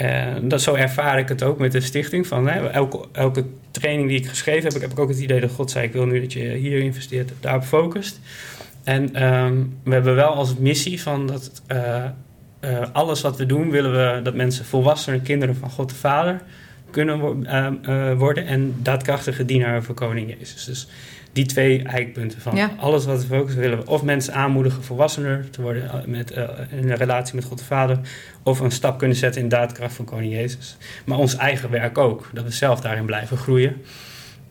eh, 0.00 0.26
dat, 0.42 0.62
zo 0.62 0.74
ervaar 0.74 1.18
ik 1.18 1.28
het 1.28 1.42
ook 1.42 1.58
met 1.58 1.72
de 1.72 1.80
stichting. 1.80 2.26
Van, 2.26 2.48
hè, 2.48 2.68
elke, 2.68 3.04
elke 3.12 3.44
training 3.70 4.08
die 4.08 4.18
ik 4.18 4.26
geschreven 4.26 4.72
heb, 4.72 4.80
heb 4.80 4.90
ik 4.90 4.98
ook 4.98 5.08
het 5.08 5.20
idee 5.20 5.40
dat 5.40 5.50
God 5.50 5.70
zei... 5.70 5.86
ik 5.86 5.92
wil 5.92 6.06
nu 6.06 6.20
dat 6.20 6.32
je 6.32 6.52
hier 6.52 6.78
investeert, 6.78 7.32
daarop 7.40 7.62
focust. 7.62 8.20
En 8.84 9.14
ehm, 9.14 9.54
we 9.84 9.92
hebben 9.92 10.14
wel 10.14 10.34
als 10.34 10.56
missie 10.56 11.02
van 11.02 11.26
dat... 11.26 11.62
eh, 12.60 12.82
alles 12.92 13.20
wat 13.20 13.36
we 13.36 13.46
doen, 13.46 13.70
willen 13.70 13.92
we 13.92 14.22
dat 14.22 14.34
mensen 14.34 14.64
volwassenen, 14.64 15.22
kinderen 15.22 15.56
van 15.56 15.70
God 15.70 15.88
de 15.88 15.94
Vader 15.94 16.40
kunnen 16.90 17.46
ehm, 17.46 17.74
eh, 17.82 18.18
worden 18.18 18.46
en 18.46 18.74
daadkrachtige 18.82 19.44
dienaren 19.44 19.84
voor 19.84 19.94
Koning 19.94 20.34
Jezus. 20.38 20.64
Dus 20.64 20.88
die 21.32 21.46
twee 21.46 21.82
eikpunten 21.82 22.40
van 22.40 22.56
Ja. 22.56 22.70
alles 22.78 23.04
wat 23.04 23.20
we 23.26 23.34
focussen, 23.36 23.60
willen 23.60 23.86
of 23.86 24.02
mensen 24.02 24.34
aanmoedigen 24.34 24.84
volwassener 24.84 25.50
te 25.50 25.62
worden 25.62 25.88
eh, 25.90 25.94
met, 26.04 26.30
eh, 26.30 26.48
in 26.70 26.90
een 26.90 26.96
relatie 26.96 27.34
met 27.34 27.44
God 27.44 27.58
de 27.58 27.64
Vader, 27.64 27.98
of 28.42 28.60
een 28.60 28.70
stap 28.70 28.98
kunnen 28.98 29.16
zetten 29.16 29.42
in 29.42 29.48
daadkracht 29.48 29.94
van 29.94 30.04
Koning 30.04 30.32
Jezus. 30.32 30.76
Maar 31.04 31.18
ons 31.18 31.36
eigen 31.36 31.70
werk 31.70 31.98
ook, 31.98 32.30
dat 32.32 32.44
we 32.44 32.50
zelf 32.50 32.80
daarin 32.80 33.04
blijven 33.04 33.36
groeien. 33.36 33.82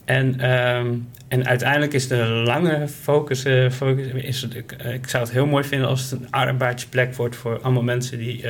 En, 0.06 0.40
ehm, 0.40 0.88
en 1.28 1.48
uiteindelijk 1.48 1.94
is 1.94 2.08
de 2.08 2.26
lange 2.26 2.88
focus, 2.88 3.44
eh, 3.44 3.70
focus 3.70 4.06
is 4.06 4.44
ik, 4.44 4.72
ik 4.72 5.08
zou 5.10 5.24
het 5.24 5.32
heel 5.32 5.46
mooi 5.46 5.64
vinden 5.64 5.88
als 5.88 6.02
het 6.02 6.12
een 6.20 6.32
arbeidsplek 6.32 7.16
wordt 7.16 7.36
voor 7.36 7.60
allemaal 7.62 7.84
mensen 7.84 8.18
die 8.18 8.44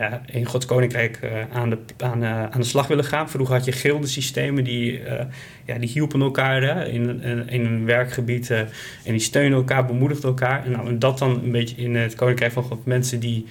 ja, 0.00 0.22
in 0.26 0.46
Gods 0.46 0.66
Koninkrijk 0.66 1.16
eh, 1.16 1.30
aan, 1.52 1.70
de, 1.70 1.78
aan, 1.98 2.22
eh, 2.22 2.42
aan 2.42 2.60
de 2.60 2.66
slag 2.66 2.86
willen 2.86 3.04
gaan. 3.04 3.30
Vroeger 3.30 3.54
had 3.54 3.64
je 3.64 3.72
gildensystemen 3.72 4.64
die, 4.64 5.02
eh, 5.02 5.24
ja, 5.64 5.78
die 5.78 5.88
hielpen 5.88 6.20
elkaar 6.20 6.62
hè, 6.62 6.84
in, 6.86 7.22
in, 7.48 7.64
een 7.64 7.84
werkgebied 7.84 8.50
eh, 8.50 8.58
en 8.58 8.68
die 9.04 9.18
steunen 9.18 9.58
elkaar, 9.58 9.86
bemoedigden 9.86 10.28
elkaar. 10.28 10.64
En, 10.64 10.70
nou, 10.70 10.88
en 10.88 10.98
dat 10.98 11.18
dan 11.18 11.30
een 11.30 11.50
beetje 11.50 11.76
in 11.76 11.94
het 11.94 12.14
Koninkrijk 12.14 12.52
van 12.52 12.62
God, 12.62 12.86
mensen 12.86 13.20
die 13.20 13.46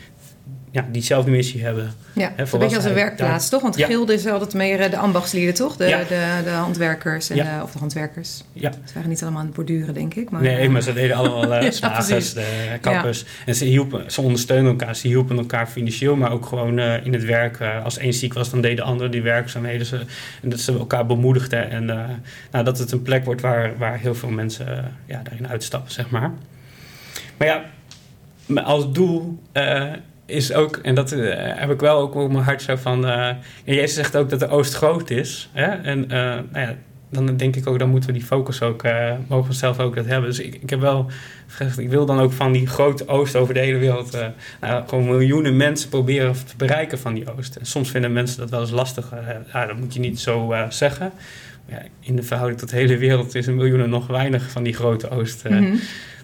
ja, 0.72 0.86
diezelfde 0.92 1.32
missie 1.32 1.64
hebben. 1.64 1.92
Ja, 2.14 2.32
is 2.38 2.52
een 2.52 2.60
beetje 2.60 2.76
als 2.76 2.86
een 2.86 2.94
werkplaats, 2.94 3.50
toch? 3.50 3.62
Want 3.62 3.78
Ja. 3.78 3.86
gilde 3.86 4.14
is 4.14 4.26
altijd 4.28 4.54
meer 4.54 4.80
eh, 4.80 4.90
de 4.92 4.98
ambachtslieden, 4.98 5.54
toch? 5.54 5.76
De, 5.76 5.86
Ja. 5.88 5.98
de, 5.98 6.42
de 6.44 6.50
handwerkers, 6.50 7.30
en 7.30 7.36
Ja. 7.36 7.58
de- 7.58 7.64
of 7.64 7.72
de 7.72 7.80
handwerkers. 7.80 8.44
Ja. 8.54 8.72
Ze 8.72 8.94
waren 8.94 9.10
niet 9.10 9.22
allemaal 9.22 9.40
aan 9.40 9.46
het 9.46 9.56
borduren, 9.56 9.94
denk 9.94 10.14
ik. 10.14 10.30
Maar, 10.30 10.42
nee, 10.42 10.56
eh, 10.58 10.70
maar 10.70 10.82
ze 10.82 10.94
deden 10.94 11.16
allemaal 11.16 11.54
Ja, 11.64 11.72
slagers, 11.72 12.34
de 12.34 12.78
kappers. 12.82 13.26
En 13.46 13.56
ze, 13.56 13.66
hielpen, 13.66 14.12
ze 14.12 14.22
ondersteunen 14.22 14.70
elkaar. 14.72 14.96
Ze 14.96 15.08
hielpen 15.08 15.38
elkaar 15.38 15.68
financieel, 15.68 16.16
maar 16.16 16.32
ook 16.32 16.46
gewoon 16.46 16.80
eh, 16.80 17.06
in 17.06 17.14
het 17.14 17.24
werk. 17.26 17.58
Als 17.84 17.98
één 17.98 18.14
ziek 18.14 18.34
was, 18.34 18.50
dan 18.50 18.62
deed 18.62 18.78
de 18.78 18.84
ander 18.84 19.12
die 19.12 19.22
werkzaamheden. 19.22 19.86
Ze, 19.86 20.00
en 20.42 20.50
dat 20.50 20.60
ze 20.60 20.72
elkaar 20.74 21.06
bemoedigden. 21.06 21.70
En 21.70 21.86
nou, 22.52 22.64
dat 22.66 22.78
het 22.78 22.92
een 22.92 23.02
plek 23.02 23.26
wordt 23.26 23.42
waar, 23.42 23.78
waar 23.78 24.00
heel 24.00 24.16
veel 24.16 24.30
mensen 24.30 24.96
ja, 25.06 25.22
daarin 25.24 25.48
uitstappen, 25.48 25.92
zeg 25.92 26.10
maar. 26.10 26.32
Maar 27.38 27.48
ja, 27.48 27.64
maar 28.46 28.64
als 28.64 28.92
doel 28.92 29.40
is 30.30 30.54
ook, 30.54 30.78
en 30.78 30.96
dat 30.96 31.12
eh, 31.12 31.60
heb 31.60 31.72
ik 31.72 31.80
wel 31.80 32.00
ook 32.00 32.16
op 32.16 32.32
mijn 32.32 32.44
hart 32.44 32.62
zo 32.62 32.76
van. 32.76 33.02
ja, 33.02 33.38
Jezus 33.64 33.94
zegt 33.94 34.16
ook 34.16 34.30
dat 34.30 34.40
de 34.40 34.48
oost 34.48 34.74
groot 34.74 35.10
is. 35.10 35.50
Hè? 35.54 35.66
En 35.66 36.04
eh, 36.04 36.18
nou 36.52 36.68
ja, 36.68 36.76
dan 37.10 37.38
denk 37.38 37.56
ik 37.56 37.68
ook, 37.68 37.80
dan 37.80 37.90
moeten 37.90 38.10
we 38.10 38.16
die 38.16 38.26
focus 38.26 38.62
ook, 38.62 38.84
mogen 39.28 39.50
we 39.50 39.56
zelf 39.56 39.80
ook 39.80 39.96
dat 39.96 40.06
hebben. 40.06 40.30
Dus 40.30 40.40
ik, 40.40 40.56
ik 40.56 40.70
heb 40.70 40.80
wel 40.80 41.06
gezegd, 41.48 41.80
ik 41.80 41.90
wil 41.90 42.06
dan 42.06 42.20
ook 42.20 42.32
van 42.32 42.52
die 42.52 42.68
grote 42.68 43.08
oost 43.08 43.36
over 43.36 43.54
de 43.54 43.60
hele 43.60 43.78
wereld, 43.78 44.18
nou, 44.62 44.88
gewoon 44.88 45.06
miljoenen 45.06 45.58
mensen 45.58 45.90
proberen 45.90 46.34
te 46.34 46.54
bereiken 46.58 47.00
van 47.00 47.14
die 47.14 47.36
oost. 47.38 47.56
En 47.56 47.66
soms 47.66 47.90
vinden 47.92 48.14
mensen 48.14 48.40
dat 48.40 48.50
wel 48.50 48.60
eens 48.60 48.72
lastig. 48.72 49.14
dat 49.52 49.78
moet 49.78 49.94
je 49.94 50.00
niet 50.00 50.20
zo 50.20 50.56
zeggen. 50.70 51.12
Ja, 51.70 51.82
in 52.00 52.16
de 52.16 52.24
verhouding 52.24 52.60
tot 52.60 52.70
de 52.70 52.76
hele 52.76 52.98
wereld 52.98 53.36
is 53.36 53.48
een 53.48 53.56
miljoenen 53.56 53.90
nog 53.90 54.08
weinig 54.08 54.52
van 54.52 54.64
die 54.64 54.74
grote 54.74 55.10
oost. 55.10 55.44
mhm. 55.44 55.76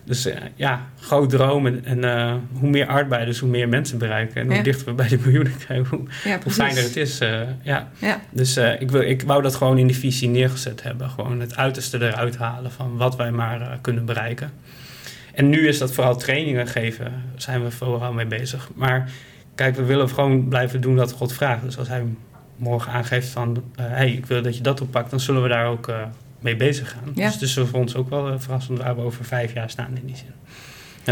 Dus 0.05 0.25
eh, 0.25 0.41
ja, 0.55 0.85
groot 0.99 1.29
dromen. 1.29 1.85
En 1.85 2.03
eh, 2.03 2.33
hoe 2.53 2.69
meer 2.69 2.87
arbeiders, 2.87 3.39
hoe 3.39 3.49
meer 3.49 3.69
mensen 3.69 3.97
bereiken. 3.97 4.41
En 4.41 4.47
hoe 4.47 4.55
Ja. 4.55 4.61
dichter 4.63 4.85
we 4.85 4.93
bij 4.93 5.07
de 5.07 5.17
miljoenen 5.23 5.57
krijgen, 5.57 5.97
hoe, 5.97 6.07
ja, 6.23 6.29
hoe 6.29 6.39
precies. 6.39 6.63
fijner 6.63 6.83
het 6.83 6.95
is. 6.95 7.19
eh, 7.19 7.41
ja. 7.61 7.89
Ja. 7.99 8.21
Dus 8.31 8.57
ik, 8.57 8.91
wil, 8.91 9.01
ik 9.01 9.21
wou 9.21 9.41
dat 9.41 9.55
gewoon 9.55 9.77
in 9.77 9.87
de 9.87 9.93
visie 9.93 10.29
neergezet 10.29 10.83
hebben. 10.83 11.09
Gewoon 11.09 11.39
het 11.39 11.55
uiterste 11.55 11.97
eruit 12.01 12.37
halen 12.37 12.71
van 12.71 12.97
wat 12.97 13.15
wij 13.15 13.31
maar 13.31 13.77
kunnen 13.81 14.05
bereiken. 14.05 14.51
En 15.33 15.49
nu 15.49 15.67
is 15.67 15.77
dat 15.77 15.91
vooral 15.93 16.15
trainingen 16.17 16.67
geven, 16.67 17.23
zijn 17.35 17.63
we 17.63 17.71
vooral 17.71 18.13
mee 18.13 18.25
bezig. 18.25 18.69
Maar 18.75 19.09
kijk, 19.55 19.75
we 19.75 19.83
willen 19.83 20.09
gewoon 20.09 20.47
blijven 20.47 20.81
doen 20.81 20.95
wat 20.95 21.11
God 21.11 21.33
vraagt. 21.33 21.61
Dus 21.63 21.77
als 21.77 21.87
hij 21.87 22.03
morgen 22.55 22.91
aangeeft 22.91 23.27
van, 23.27 23.63
hé, 23.75 23.83
hey, 23.83 24.11
ik 24.11 24.25
wil 24.25 24.41
dat 24.41 24.57
je 24.57 24.63
dat 24.63 24.81
oppakt, 24.81 25.09
dan 25.09 25.19
zullen 25.19 25.41
we 25.43 25.49
daar 25.49 25.67
ook 25.67 25.93
mee 26.45 26.55
bezig 26.55 26.91
gaan. 26.91 27.11
Ja. 27.15 27.25
Dus 27.25 27.33
het 27.33 27.41
is 27.41 27.53
voor 27.53 27.79
ons 27.79 27.95
ook 27.95 28.09
wel 28.09 28.27
eh, 28.27 28.33
verrassend 28.37 28.77
waar 28.77 28.95
we 28.95 29.01
over 29.01 29.25
vijf 29.25 29.53
jaar 29.53 29.69
staan 29.69 29.97
in 30.01 30.05
die 30.05 30.15
zin. 30.15 30.33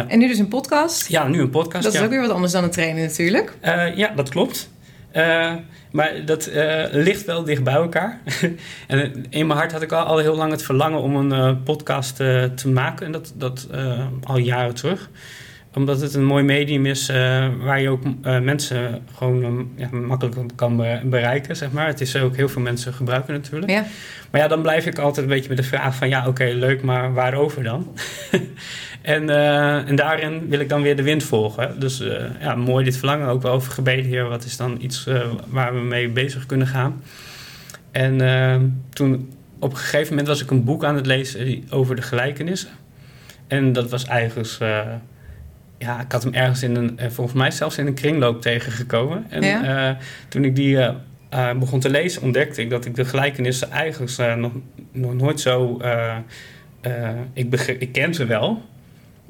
En 0.07 0.19
nu 0.19 0.27
dus 0.27 0.37
een 0.37 0.47
podcast. 0.47 1.07
Ja, 1.07 1.27
nu 1.27 1.41
een 1.41 1.49
podcast. 1.49 1.83
dat 1.83 1.93
is 1.93 1.99
ja. 1.99 2.05
ook 2.05 2.11
weer 2.11 2.21
wat 2.21 2.29
anders 2.29 2.51
dan 2.51 2.63
een 2.63 2.71
training 2.71 3.07
natuurlijk. 3.07 3.53
Eh, 3.59 3.95
ja, 3.95 4.13
dat 4.15 4.29
klopt. 4.29 4.69
Eh, 5.11 5.53
maar 5.91 6.25
dat 6.25 6.49
ligt 6.91 7.25
wel 7.25 7.43
dicht 7.43 7.63
bij 7.63 7.73
elkaar. 7.73 8.19
en 8.87 9.25
in 9.29 9.47
mijn 9.47 9.59
hart 9.59 9.71
had 9.71 9.81
ik 9.81 9.91
al, 9.91 10.05
al 10.05 10.17
heel 10.17 10.35
lang 10.35 10.51
het 10.51 10.63
verlangen 10.63 10.99
om 10.99 11.15
een 11.15 11.63
podcast 11.63 12.15
te 12.15 12.67
maken. 12.67 13.05
En 13.05 13.11
dat, 13.11 13.33
dat 13.35 13.67
al 14.23 14.37
jaren 14.37 14.75
terug. 14.75 15.09
Omdat 15.75 16.01
het 16.01 16.13
een 16.13 16.25
mooi 16.25 16.43
medium 16.43 16.85
is 16.85 17.07
waar 17.59 17.81
je 17.81 17.89
ook 17.89 18.01
mensen 18.23 19.01
gewoon 19.15 19.69
ja, 19.75 19.89
makkelijk 19.91 20.35
kan 20.55 20.77
bereiken, 21.03 21.55
zeg 21.55 21.71
maar. 21.71 21.87
Het 21.87 22.01
is 22.01 22.15
ook 22.15 22.35
heel 22.35 22.49
veel 22.49 22.61
mensen 22.61 22.93
gebruiken 22.93 23.33
natuurlijk. 23.33 23.71
Ja. 23.71 23.85
Maar 24.31 24.41
ja, 24.41 24.47
dan 24.47 24.61
blijf 24.61 24.85
ik 24.85 24.97
altijd 24.97 25.25
een 25.25 25.33
beetje 25.33 25.49
met 25.49 25.57
de 25.57 25.63
vraag 25.63 25.95
van... 25.95 26.09
ja, 26.09 26.27
oké, 26.27 26.43
leuk, 26.43 26.81
maar 26.81 27.13
waarover 27.13 27.63
dan? 27.63 27.87
en, 29.01 29.29
en 29.87 29.95
daarin 29.95 30.49
wil 30.49 30.59
ik 30.59 30.69
dan 30.69 30.81
weer 30.81 30.95
de 30.95 31.03
wind 31.03 31.23
volgen. 31.23 31.79
Dus 31.79 32.03
ja, 32.39 32.55
mooi 32.55 32.83
dit 32.83 32.97
verlangen 32.97 33.27
ook 33.27 33.41
wel 33.41 33.51
over 33.51 33.71
gebeden, 33.71 34.05
heer. 34.05 34.27
Wat 34.27 34.43
is 34.45 34.57
dan 34.57 34.77
iets 34.81 35.07
waar 35.47 35.73
we 35.73 35.79
mee 35.79 36.09
bezig 36.09 36.45
kunnen 36.45 36.67
gaan? 36.67 37.01
En 37.91 38.83
toen 38.93 39.31
op 39.59 39.71
een 39.71 39.77
gegeven 39.77 40.09
moment 40.09 40.27
was 40.27 40.41
ik 40.41 40.51
een 40.51 40.63
boek 40.63 40.83
aan 40.83 40.95
het 40.95 41.05
lezen 41.05 41.63
over 41.69 41.95
de 41.95 42.01
gelijkenissen. 42.01 42.69
En 43.47 43.73
dat 43.73 43.89
was 43.89 44.05
eigenlijk, 44.05 44.57
ja, 45.77 46.01
ik 46.01 46.11
had 46.11 46.23
hem 46.23 46.33
ergens 46.33 46.63
in 46.63 46.75
een, 46.75 46.99
eh, 46.99 47.09
volgens 47.09 47.37
mij 47.37 47.51
zelfs 47.51 47.77
in 47.77 47.87
een 47.87 47.93
kringloop 47.93 48.41
tegengekomen. 48.41 49.25
En 49.29 49.43
uh, 49.43 49.89
toen 50.27 50.43
ik 50.43 50.55
die 50.55 50.77
begon 51.59 51.79
te 51.79 51.89
lezen, 51.89 52.21
ontdekte 52.21 52.61
ik 52.61 52.69
dat 52.69 52.85
ik 52.85 52.95
de 52.95 53.05
gelijkenissen 53.05 53.71
eigenlijk 53.71 54.37
nog, 54.37 54.51
nog 54.91 55.13
nooit 55.13 55.39
zo. 55.39 55.81
ik, 57.33 57.53
ik 57.79 57.91
ken 57.91 58.13
ze 58.13 58.25
wel, 58.25 58.61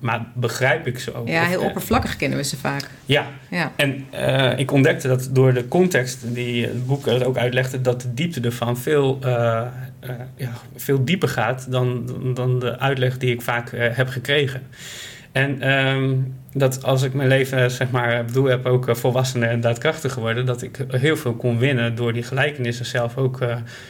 maar 0.04 0.26
begrijp 0.34 0.88
ik 0.88 1.00
ze 1.00 1.14
ook? 1.14 1.28
Ja, 1.28 1.44
heel 1.44 1.62
oppervlakkig 1.62 2.16
kennen 2.16 2.38
we 2.38 2.44
ze 2.44 2.58
vaak. 2.58 2.90
Ja, 3.06 3.28
ja. 3.50 3.72
en 3.76 4.06
uh, 4.14 4.60
ik 4.60 4.72
ontdekte 4.72 5.08
dat 5.08 5.30
door 5.32 5.54
de 5.54 5.68
context 5.68 6.34
die 6.34 6.66
het 6.66 6.86
boek 6.86 7.08
ook 7.08 7.38
uitlegde, 7.38 7.82
dat 7.82 8.02
de 8.02 8.14
diepte 8.14 8.42
ervan 8.42 8.78
veel, 8.78 9.20
uh, 9.24 9.30
uh, 10.04 10.10
ja, 10.36 10.52
veel 10.76 11.06
dieper 11.06 11.30
gaat 11.30 11.72
dan, 11.72 12.16
dan 12.34 12.60
de 12.60 12.80
uitleg 12.80 13.18
die 13.18 13.34
ik 13.34 13.42
vaak 13.42 13.72
heb 13.76 14.08
gekregen. 14.08 14.62
En 15.34 15.72
um, 15.72 16.36
dat 16.54 16.84
als 16.84 17.04
ik 17.04 17.14
mijn 17.14 17.28
leven, 17.28 17.72
zeg 17.72 17.92
maar, 17.92 18.26
bedoel, 18.26 18.46
heb 18.46 18.66
ook 18.66 18.96
volwassen 18.96 19.50
en 19.50 19.62
daadkrachtig 19.62 20.14
geworden, 20.14 20.46
dat 20.46 20.62
ik 20.62 20.86
heel 20.88 21.18
veel 21.18 21.34
kon 21.34 21.58
winnen 21.58 21.96
door 21.96 22.14
die 22.14 22.24
gelijkenissen 22.24 22.86
zelf 22.86 23.18
ook 23.18 23.42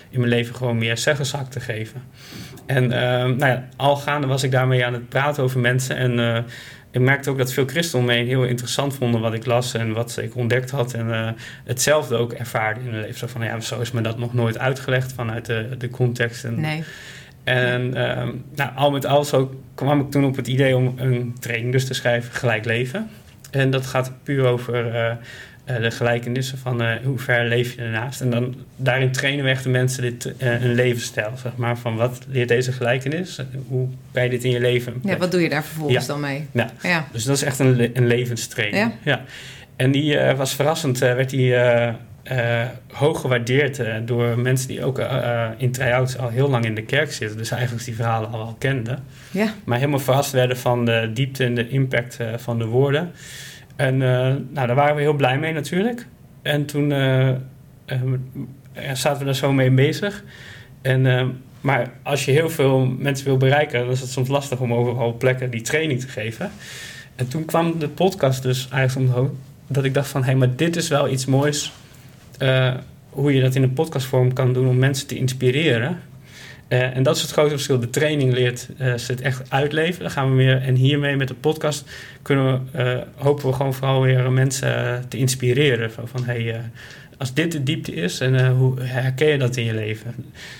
in 0.09 0.19
mijn 0.19 0.29
leven 0.29 0.55
gewoon 0.55 0.77
meer 0.77 0.97
zeggenzak 0.97 1.51
te 1.51 1.59
geven. 1.59 2.01
En 2.65 2.83
uh, 2.83 2.89
nou 2.89 3.45
ja, 3.45 3.67
al 3.75 3.95
gaande 3.95 4.27
was 4.27 4.43
ik 4.43 4.51
daarmee 4.51 4.85
aan 4.85 4.93
het 4.93 5.09
praten 5.09 5.43
over 5.43 5.59
mensen. 5.59 5.95
En 5.95 6.19
uh, 6.19 6.38
ik 6.91 7.01
merkte 7.01 7.29
ook 7.29 7.38
dat 7.38 7.53
veel 7.53 7.65
christenen 7.65 8.05
mee 8.05 8.25
heel 8.25 8.43
interessant 8.43 8.95
vonden 8.95 9.21
wat 9.21 9.33
ik 9.33 9.45
las 9.45 9.73
en 9.73 9.93
wat 9.93 10.17
ik 10.21 10.35
ontdekt 10.35 10.71
had. 10.71 10.93
En 10.93 11.35
hetzelfde 11.63 12.15
ook 12.15 12.33
ervaarde 12.33 12.79
in 12.79 12.85
hun 12.85 13.01
leven. 13.01 13.17
Zo 13.17 13.27
van, 13.27 13.43
ja, 13.43 13.59
zo 13.59 13.79
is 13.79 13.91
me 13.91 14.01
dat 14.01 14.17
nog 14.17 14.33
nooit 14.33 14.57
uitgelegd 14.57 15.13
vanuit 15.13 15.45
de, 15.45 15.69
de 15.77 15.89
context. 15.89 16.43
En, 16.43 16.62
nee. 16.62 16.83
En 17.43 17.95
ehm, 17.95 18.29
nou, 18.55 18.71
al 18.75 18.91
met 18.91 19.05
al 19.05 19.23
zo 19.23 19.59
kwam 19.75 20.00
ik 20.00 20.12
toen 20.12 20.25
op 20.25 20.35
het 20.35 20.47
idee 20.47 20.75
om 20.75 20.93
een 20.97 21.35
training 21.39 21.71
dus 21.71 21.85
te 21.85 21.93
schrijven, 21.93 22.33
Gelijk 22.33 22.65
Leven. 22.65 23.09
En 23.51 23.69
dat 23.69 23.85
gaat 23.85 24.12
puur 24.23 24.45
over 24.45 24.85
uh, 24.85 25.12
uh, 25.69 25.81
de 25.81 25.91
gelijkenissen 25.91 26.57
van 26.57 26.81
uh, 26.81 26.91
hoe 27.03 27.19
ver 27.19 27.45
leef 27.45 27.75
je 27.75 27.81
ernaast. 27.81 28.21
En 28.21 28.29
dan 28.29 28.55
daarin 28.75 29.12
trainen 29.12 29.45
we 29.45 29.50
echt 29.50 29.63
de 29.63 29.69
mensen 29.69 30.01
dit, 30.01 30.25
uh, 30.25 30.63
een 30.63 30.73
levensstijl, 30.73 31.31
zeg 31.38 31.51
maar. 31.55 31.77
Van 31.77 31.95
wat 31.95 32.19
leert 32.27 32.47
deze 32.47 32.71
gelijkenis? 32.71 33.41
Hoe 33.67 33.88
kan 34.12 34.23
je 34.23 34.29
dit 34.29 34.43
in 34.43 34.51
je 34.51 34.59
leven? 34.59 34.93
Ja, 35.03 35.17
wat 35.17 35.31
doe 35.31 35.41
je 35.41 35.50
daar 35.50 35.63
vervolgens 35.63 36.05
dan 36.05 36.19
mee? 36.19 36.47
Ja. 36.51 36.69
ja. 36.81 37.07
dus 37.12 37.23
dat 37.23 37.35
is 37.35 37.43
echt 37.43 37.59
een, 37.59 37.91
een 37.93 38.07
levenstraining. 38.07 38.77
Ja. 38.83 38.91
ja. 39.03 39.21
En 39.75 39.91
die 39.91 40.17
was 40.19 40.55
verrassend, 40.55 41.00
werd 41.00 41.29
die 41.29 41.55
hoog 42.91 43.21
gewaardeerd 43.21 43.81
door 44.05 44.39
mensen 44.39 44.67
die 44.67 44.83
ook 44.83 45.01
in 45.57 45.71
try-outs 45.71 46.17
al 46.17 46.29
heel 46.29 46.49
lang 46.49 46.65
in 46.65 46.75
de 46.75 46.83
kerk 46.83 47.11
zitten. 47.11 47.37
Dus 47.37 47.51
eigenlijk 47.51 47.85
die 47.85 47.95
verhalen 47.95 48.31
al, 48.31 48.41
al 48.41 48.55
kenden. 48.57 49.03
Ja. 49.31 49.53
Maar 49.63 49.77
helemaal 49.77 49.99
verrast 49.99 50.31
werden 50.31 50.57
van 50.57 50.85
de 50.85 51.11
diepte 51.13 51.43
en 51.43 51.55
de 51.55 51.69
impact 51.69 52.17
van 52.35 52.57
de 52.57 52.65
woorden. 52.65 53.11
En 53.75 53.93
uh, 53.93 53.99
nou, 54.49 54.67
daar 54.67 54.75
waren 54.75 54.95
we 54.95 55.01
heel 55.01 55.13
blij 55.13 55.39
mee 55.39 55.53
natuurlijk. 55.53 56.05
En 56.41 56.65
toen 56.65 56.89
uh, 56.91 57.29
zaten 58.93 59.23
we 59.23 59.29
er 59.29 59.35
zo 59.35 59.53
mee 59.53 59.71
bezig. 59.71 60.23
En, 60.81 61.41
maar 61.61 61.91
als 62.03 62.25
je 62.25 62.31
heel 62.31 62.49
veel 62.49 62.85
mensen 62.85 63.25
wil 63.25 63.37
bereiken, 63.37 63.79
dan 63.79 63.89
is 63.89 63.99
het 63.99 64.09
soms 64.09 64.27
lastig 64.27 64.59
om 64.59 64.73
overal 64.73 65.17
plekken 65.17 65.49
die 65.49 65.61
training 65.61 65.99
te 65.99 66.07
geven. 66.07 66.51
En 67.15 67.27
toen 67.27 67.45
kwam 67.45 67.79
de 67.79 67.89
podcast 67.89 68.43
dus 68.43 68.67
eigenlijk 68.71 69.09
omhoog. 69.09 69.29
Dat 69.67 69.83
ik 69.83 69.93
dacht 69.93 70.07
van, 70.07 70.21
hé, 70.21 70.27
hey, 70.27 70.35
maar 70.35 70.55
dit 70.55 70.75
is 70.75 70.87
wel 70.87 71.09
iets 71.09 71.25
moois. 71.25 71.71
Hoe 73.09 73.33
je 73.33 73.41
dat 73.41 73.55
in 73.55 73.63
een 73.63 73.73
podcastvorm 73.73 74.33
kan 74.33 74.53
doen 74.53 74.67
om 74.67 74.77
mensen 74.77 75.07
te 75.07 75.17
inspireren. 75.17 75.99
Uh, 76.69 76.95
en 76.95 77.03
dat 77.03 77.15
is 77.15 77.21
het 77.21 77.31
grote 77.31 77.49
verschil. 77.49 77.79
De 77.79 77.89
training 77.89 78.33
leert 78.33 78.67
uh, 78.81 78.93
ze 78.93 79.11
het 79.11 79.21
echt 79.21 79.41
uitleven. 79.49 80.01
Dan 80.01 80.11
gaan 80.11 80.29
we 80.29 80.35
weer. 80.35 80.61
En 80.61 80.75
hiermee 80.75 81.15
met 81.15 81.27
de 81.27 81.33
podcast 81.33 81.89
kunnen 82.21 82.69
we, 82.71 83.03
hopen 83.15 83.47
we 83.47 83.53
gewoon 83.53 83.73
vooral 83.73 84.01
weer 84.01 84.31
mensen 84.31 85.05
te 85.07 85.17
inspireren. 85.17 85.91
Van 85.91 86.25
hey, 86.25 86.61
als 87.17 87.33
dit 87.33 87.51
de 87.51 87.63
diepte 87.63 87.93
is, 87.93 88.19
en 88.19 88.49
hoe 88.49 88.81
herken 88.81 89.27
je 89.27 89.37
dat 89.37 89.57
in 89.57 89.63
je 89.63 89.73
leven? 89.73 90.15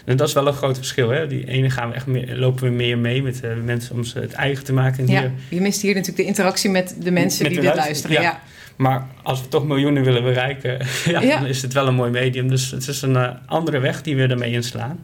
En 0.06 0.18
dat 0.18 0.28
is 0.28 0.34
wel 0.34 0.48
een 0.48 0.54
groot 0.54 0.78
verschil. 0.78 1.10
Hè? 1.10 1.28
Die 1.28 1.48
ene 1.48 1.70
gaan 1.70 1.90
we 1.90 1.96
echt 1.96 2.06
meer, 2.06 2.36
lopen 2.36 2.64
we 2.64 2.70
meer 2.70 2.98
mee 2.98 3.24
met 3.24 3.42
mensen 3.66 3.96
om 3.96 4.04
ze 4.04 4.20
het 4.20 4.34
eigen 4.34 4.64
te 4.64 4.74
maken. 4.74 5.08
En 5.08 5.12
ja, 5.12 5.32
je 5.50 5.62
mist 5.62 5.82
hier 5.82 5.92
natuurlijk 5.94 6.18
de 6.18 6.26
interactie 6.26 6.70
met 6.70 6.96
de 7.00 7.12
mensen 7.12 7.50
die 7.50 7.62
dit 7.62 7.76
luisteren. 7.76 8.22
Ja. 8.22 8.42
Maar 8.84 9.08
als 9.22 9.42
we 9.42 9.48
toch 9.48 9.66
miljoenen 9.66 10.04
willen 10.04 10.24
bereiken, 10.24 10.78
ja, 11.06 11.22
ja. 11.22 11.38
dan 11.38 11.46
is 11.46 11.62
het 11.62 11.74
wel 11.74 11.88
een 11.88 11.96
mooi 11.96 12.12
medium. 12.12 12.48
Dus 12.48 12.72
het 12.72 12.88
is 12.88 13.02
een 13.02 13.38
andere 13.46 13.80
weg 13.80 14.02
die 14.02 14.16
we 14.16 14.28
ermee 14.28 14.52
inslaan. 14.52 15.00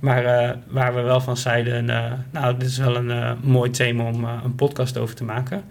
Maar 0.00 0.24
uh, 0.24 0.50
waar 0.66 0.94
we 0.94 1.00
wel 1.00 1.20
van 1.20 1.36
zeiden, 1.36 1.88
uh, 1.88 2.12
nou, 2.30 2.58
dit 2.58 2.68
is 2.68 2.78
wel 2.78 2.96
een 2.96 3.38
mooi 3.42 3.70
thema 3.70 4.04
om 4.04 4.24
een 4.24 4.54
podcast 4.54 4.98
over 4.98 5.14
te 5.14 5.24
maken. 5.24 5.64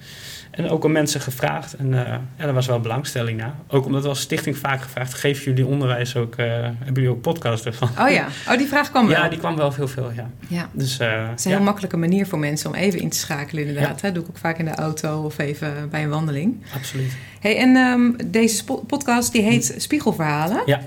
En 0.57 0.69
ook 0.69 0.85
aan 0.85 0.91
mensen 0.91 1.21
gevraagd. 1.21 1.73
En 1.73 1.89
ja, 1.91 2.21
er 2.37 2.53
was 2.53 2.67
wel 2.67 2.79
belangstelling 2.79 3.39
naar. 3.39 3.55
Ook 3.67 3.85
omdat 3.85 4.03
we 4.03 4.09
als 4.09 4.19
stichting 4.19 4.57
vaak 4.57 4.81
gevraagd, 4.81 5.13
geven 5.13 5.43
jullie 5.43 5.65
onderwijs 5.65 6.15
ook, 6.15 6.37
hebben 6.37 6.93
jullie 6.93 7.09
ook 7.09 7.21
podcasts 7.21 7.65
ervan? 7.65 7.89
Oh 7.99 8.09
ja, 8.09 8.27
oh 8.49 8.57
die 8.57 8.67
vraag 8.67 8.89
kwam 8.89 9.07
wel. 9.07 9.17
Ja, 9.17 9.29
die 9.29 9.39
kwam 9.39 9.55
wel 9.55 9.73
heel 9.73 9.87
veel, 9.87 10.11
ja. 10.11 10.29
ja. 10.47 10.69
Dus, 10.71 10.97
het 10.97 11.39
is 11.39 11.45
een 11.45 11.51
heel 11.51 11.61
makkelijke 11.61 11.97
manier 11.97 12.27
voor 12.27 12.39
mensen 12.39 12.69
om 12.69 12.75
even 12.75 12.99
in 12.99 13.09
te 13.09 13.17
schakelen 13.17 13.65
inderdaad. 13.65 14.01
Dat 14.01 14.13
doe 14.13 14.23
ik 14.23 14.29
ook 14.29 14.37
vaak 14.37 14.57
in 14.57 14.65
de 14.65 14.75
auto 14.75 15.23
of 15.23 15.37
even 15.37 15.89
bij 15.89 16.03
een 16.03 16.09
wandeling. 16.09 16.63
Absoluut. 16.75 17.17
Hey, 17.39 17.57
en 17.57 17.75
um, 17.75 18.15
deze 18.25 18.63
podcast 18.87 19.31
die 19.31 19.41
heet 19.41 19.75
Spiegelverhalen. 19.77 20.61
Ja. 20.65 20.81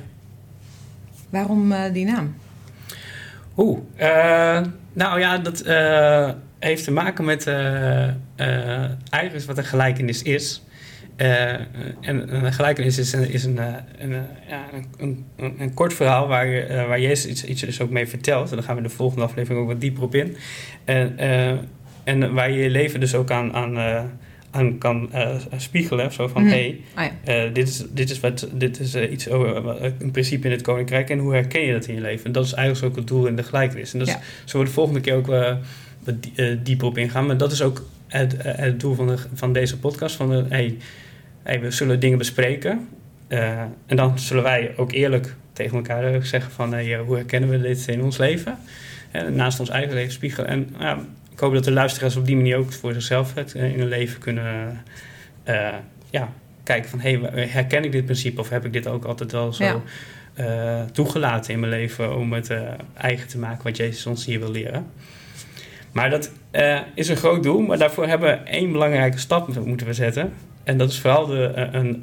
Waarom 1.28 1.74
die 1.92 2.04
naam? 2.04 2.34
Oeh, 3.56 3.78
uh, 4.00 4.60
nou 4.92 5.20
ja, 5.20 5.38
dat 5.38 5.66
uh, 5.66 6.30
heeft 6.58 6.84
te 6.84 6.90
maken 6.90 7.24
met 7.24 7.44
uh, 8.40 8.84
eigenlijk 9.10 9.46
wat 9.46 9.58
een 9.58 9.64
gelijkenis 9.64 10.22
is. 10.22 10.62
en 11.16 12.34
een 12.44 12.52
gelijkenis 12.52 12.98
is 12.98 13.12
een, 13.12 13.30
is 13.30 13.44
een, 13.44 13.58
een, 13.98 14.12
ja, 14.48 14.64
een, 14.98 15.24
een, 15.36 15.54
een, 15.58 15.74
kort 15.74 15.94
verhaal 15.94 16.28
waar, 16.28 16.66
waar 16.68 17.00
Jezus 17.00 17.30
iets, 17.30 17.44
iets 17.44 17.60
dus 17.60 17.80
ook 17.80 17.90
mee 17.90 18.06
vertelt. 18.06 18.50
En 18.50 18.56
daar 18.56 18.64
gaan 18.64 18.76
we 18.76 18.82
de 18.82 18.88
volgende 18.88 19.24
aflevering 19.24 19.62
ook 19.62 19.68
wat 19.68 19.80
dieper 19.80 20.02
op 20.02 20.14
in. 20.14 20.36
En, 20.84 21.18
en 22.04 22.34
waar 22.34 22.50
je 22.50 22.62
je 22.62 22.70
leven 22.70 23.00
dus 23.00 23.14
ook 23.14 23.30
aan, 23.30 23.54
aan 23.54 23.76
aan 24.50 24.78
kan 24.78 25.10
spiegelen. 25.56 26.12
Zo 26.12 26.28
van, 26.28 26.42
hé, 26.44 26.48
hey, 26.48 26.80
oh 26.96 27.12
ja. 27.24 27.46
dit 27.46 27.68
is, 27.68 27.84
dit 27.90 28.10
is, 28.10 28.20
wat, 28.20 28.48
dit 28.52 28.80
is 28.80 28.94
iets 28.94 29.28
over 29.28 29.92
een 29.98 30.10
principe 30.10 30.46
in 30.46 30.52
het 30.52 30.62
koninkrijk... 30.62 31.10
en 31.10 31.18
hoe 31.18 31.32
herken 31.32 31.60
je 31.60 31.72
dat 31.72 31.86
in 31.86 31.94
je 31.94 32.00
leven? 32.00 32.26
En 32.26 32.32
dat 32.32 32.44
is 32.44 32.52
eigenlijk 32.52 32.92
ook 32.92 32.98
het 32.98 33.08
doel 33.08 33.26
in 33.26 33.36
de 33.36 33.42
gelijkenis. 33.42 33.92
En 33.92 33.98
dat 33.98 34.08
is, 34.08 34.14
ja. 34.14 34.20
zo 34.44 34.58
we 34.58 34.64
de 34.64 34.70
volgende 34.70 35.00
keer 35.00 35.14
ook 35.14 35.26
wat 36.04 36.14
dieper 36.64 36.86
op 36.86 36.98
ingaan. 36.98 37.26
Maar 37.26 37.36
dat 37.36 37.52
is 37.52 37.62
ook 37.62 37.84
het, 38.10 38.34
het 38.38 38.80
doel 38.80 38.94
van, 38.94 39.06
de, 39.06 39.16
van 39.34 39.52
deze 39.52 39.78
podcast. 39.78 40.16
Van, 40.16 40.30
de, 40.30 40.44
hey, 40.48 40.76
hey, 41.42 41.60
we 41.60 41.70
zullen 41.70 42.00
dingen 42.00 42.18
bespreken. 42.18 42.88
en 43.28 43.96
dan 43.96 44.18
zullen 44.18 44.42
wij 44.42 44.72
ook 44.76 44.92
eerlijk 44.92 45.34
tegen 45.52 45.76
elkaar 45.76 46.26
zeggen 46.26 46.52
van... 46.52 46.72
Hey, 46.72 46.96
hoe 46.96 47.16
herkennen 47.16 47.50
we 47.50 47.60
dit 47.60 47.88
in 47.88 48.02
ons 48.02 48.16
leven? 48.18 48.58
En 49.10 49.34
naast 49.34 49.60
ons 49.60 49.68
eigen 49.68 49.94
leven 49.94 50.12
spiegelen. 50.12 50.48
En 50.48 50.68
ik 51.30 51.38
hoop 51.38 51.54
dat 51.54 51.64
de 51.64 51.72
luisteraars 51.72 52.16
op 52.16 52.26
die 52.26 52.36
manier 52.36 52.56
ook 52.56 52.72
voor 52.72 52.92
zichzelf 52.92 53.34
het 53.34 53.54
in 53.54 53.78
hun 53.78 53.88
leven 53.88 54.20
kunnen 54.20 54.82
uh, 55.48 55.74
ja, 56.10 56.32
kijken 56.62 56.90
van 56.90 57.00
hey, 57.00 57.20
herken 57.48 57.84
ik 57.84 57.92
dit 57.92 58.04
principe 58.04 58.40
of 58.40 58.48
heb 58.48 58.64
ik 58.64 58.72
dit 58.72 58.86
ook 58.86 59.04
altijd 59.04 59.32
wel 59.32 59.52
zo 59.52 59.82
ja. 60.34 60.86
toegelaten 60.92 61.52
in 61.52 61.60
mijn 61.60 61.72
leven 61.72 62.16
om 62.16 62.32
het 62.32 62.50
eigen 62.94 63.28
te 63.28 63.38
maken 63.38 63.64
wat 63.64 63.76
Jezus 63.76 64.06
ons 64.06 64.24
hier 64.24 64.38
wil 64.38 64.50
leren. 64.50 64.86
Maar 65.92 66.10
dat 66.10 66.30
is 66.94 67.08
een 67.08 67.16
groot 67.16 67.42
doel, 67.42 67.60
maar 67.60 67.78
daarvoor 67.78 68.06
hebben 68.06 68.28
we 68.28 68.50
één 68.50 68.72
belangrijke 68.72 69.18
stap 69.18 69.64
moeten 69.64 69.86
we 69.86 69.92
zetten. 69.92 70.32
En 70.64 70.78
dat 70.78 70.90
is 70.90 71.00
vooral 71.00 71.26
de, 71.26 71.68
een, 71.72 72.00